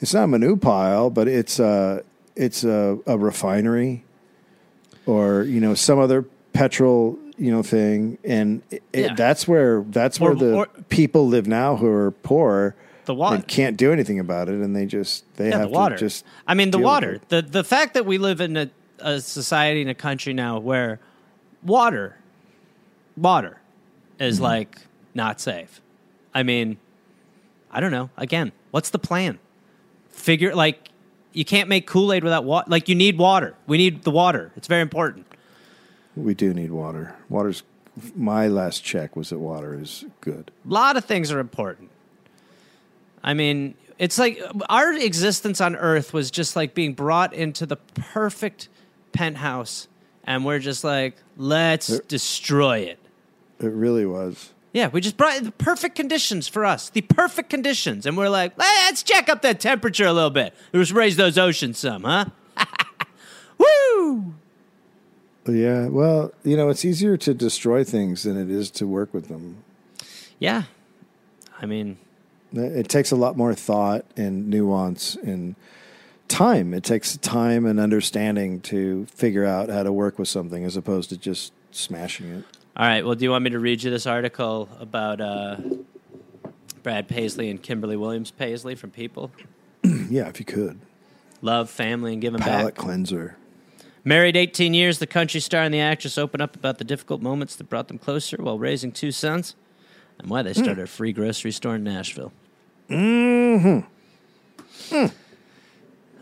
[0.00, 2.02] it's not a manu pile but it's a
[2.36, 4.02] it's a, a refinery
[5.04, 6.22] or you know some other
[6.54, 11.28] petrol you know thing and it, it- that's where that's where Or- the or- people
[11.28, 12.74] live now who are poor
[13.06, 13.36] The water.
[13.36, 15.96] and can't do anything about it and they just they Yeah, have the water.
[15.96, 17.20] to just I mean, the water.
[17.28, 21.00] The the fact that we live in a, a society in a country now where
[21.62, 22.16] water,
[23.16, 23.58] water,
[24.18, 24.44] is Mm-hmm.
[24.44, 24.78] like
[25.14, 25.80] not safe.
[26.34, 26.78] I mean,
[27.70, 28.10] I don't know.
[28.16, 29.38] Again, what's the plan?
[30.10, 30.88] Figure like
[31.32, 32.66] you can't make Kool Aid without water.
[32.70, 33.54] Like you need water.
[33.66, 34.52] We need the water.
[34.56, 35.26] It's very important.
[36.16, 37.64] we do need water water's
[38.16, 41.90] my last check was that water is good A lot of things are important.
[43.24, 44.38] I mean, it's like
[44.68, 48.68] our existence on Earth was just like being brought into the perfect
[49.12, 49.88] penthouse,
[50.24, 52.98] and we're just like, let's destroy it.
[53.60, 58.04] it really was Yeah, we just brought the perfect conditions for us, the perfect conditions,
[58.04, 60.54] and we're like, let's check up that temperature a little bit.
[60.74, 62.26] Let's raise those oceans some, huh?
[63.58, 64.34] Woo!
[65.48, 69.28] Yeah, well, you know, it's easier to destroy things than it is to work with
[69.28, 69.64] them.
[70.38, 70.64] Yeah,
[71.60, 71.96] I mean,
[72.56, 75.56] It takes a lot more thought and nuance and
[76.28, 76.72] time.
[76.74, 81.10] It takes time and understanding to figure out how to work with something as opposed
[81.10, 82.44] to just smashing it.
[82.76, 83.04] All right.
[83.04, 85.56] Well, do you want me to read you this article about uh,
[86.82, 89.30] Brad Paisley and Kimberly Williams Paisley from People?
[90.10, 90.80] Yeah, if you could.
[91.40, 92.84] Love, family, and giving Palate back.
[92.84, 93.36] cleanser.
[94.04, 97.56] Married 18 years, the country star and the actress open up about the difficult moments
[97.56, 99.56] that brought them closer while raising two sons
[100.18, 102.32] and why they started a free grocery store in Nashville.
[102.90, 103.80] Mm-hmm.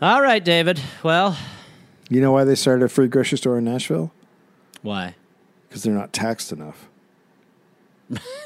[0.01, 0.79] All right, David.
[1.03, 1.37] Well,
[2.09, 4.11] You know why they started a free grocery store in Nashville?
[4.81, 5.15] why?
[5.67, 6.87] Because they're not taxed enough.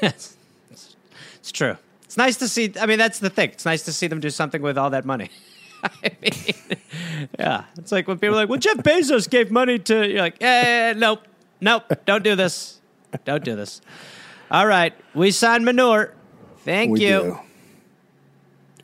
[0.00, 0.36] it's,
[0.70, 1.76] it's true.
[2.04, 2.72] It's nice to see.
[2.80, 3.50] I mean, that's the thing.
[3.50, 5.30] It's nice to see them do something with all that money.
[5.82, 6.32] I mean,
[7.38, 7.64] yeah.
[7.76, 10.94] It's like when people are like, well, Jeff Bezos gave money to, you're like, eh,
[10.96, 11.20] nope,
[11.60, 12.80] nope, don't do this.
[13.24, 13.80] Don't do this.
[14.50, 14.94] All right.
[15.14, 16.14] We sign manure.
[16.58, 17.08] Thank we you.
[17.20, 17.38] do.